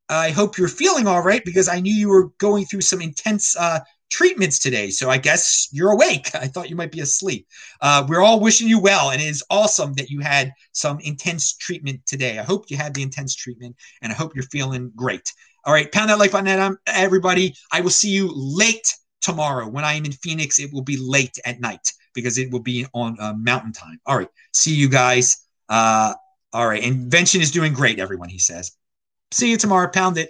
I 0.09 0.31
hope 0.31 0.57
you're 0.57 0.67
feeling 0.67 1.07
all 1.07 1.21
right 1.21 1.43
because 1.43 1.67
I 1.67 1.79
knew 1.79 1.93
you 1.93 2.09
were 2.09 2.29
going 2.37 2.65
through 2.65 2.81
some 2.81 3.01
intense 3.01 3.55
uh, 3.55 3.79
treatments 4.09 4.59
today. 4.59 4.89
So 4.89 5.09
I 5.09 5.17
guess 5.17 5.67
you're 5.71 5.91
awake. 5.91 6.29
I 6.35 6.47
thought 6.47 6.69
you 6.69 6.75
might 6.75 6.91
be 6.91 7.01
asleep. 7.01 7.47
Uh, 7.81 8.05
we're 8.07 8.21
all 8.21 8.39
wishing 8.39 8.67
you 8.67 8.79
well, 8.79 9.11
and 9.11 9.21
it 9.21 9.25
is 9.25 9.43
awesome 9.49 9.93
that 9.93 10.09
you 10.09 10.19
had 10.19 10.53
some 10.71 10.99
intense 11.01 11.55
treatment 11.55 12.05
today. 12.05 12.39
I 12.39 12.43
hope 12.43 12.65
you 12.69 12.77
had 12.77 12.93
the 12.93 13.01
intense 13.01 13.35
treatment, 13.35 13.75
and 14.01 14.11
I 14.11 14.15
hope 14.15 14.35
you're 14.35 14.45
feeling 14.45 14.91
great. 14.95 15.31
All 15.65 15.73
right, 15.73 15.91
pound 15.91 16.09
that 16.11 16.19
like 16.19 16.31
button, 16.31 16.77
everybody. 16.85 17.55
I 17.71 17.81
will 17.81 17.89
see 17.89 18.09
you 18.09 18.31
late 18.35 18.93
tomorrow 19.21 19.67
when 19.67 19.83
I 19.83 19.93
am 19.93 20.05
in 20.05 20.11
Phoenix. 20.11 20.59
It 20.59 20.71
will 20.71 20.83
be 20.83 20.97
late 20.97 21.37
at 21.43 21.59
night 21.59 21.91
because 22.13 22.37
it 22.37 22.51
will 22.51 22.61
be 22.61 22.85
on 22.93 23.17
uh, 23.19 23.33
mountain 23.35 23.73
time. 23.73 23.99
All 24.05 24.17
right, 24.17 24.29
see 24.53 24.75
you 24.75 24.87
guys. 24.87 25.37
Uh, 25.67 26.13
all 26.53 26.67
right, 26.67 26.83
invention 26.83 27.41
is 27.41 27.49
doing 27.49 27.73
great, 27.73 27.99
everyone. 27.99 28.29
He 28.29 28.37
says. 28.37 28.71
See 29.31 29.49
you 29.49 29.57
tomorrow. 29.57 29.89
Pound 29.89 30.17
it. 30.19 30.29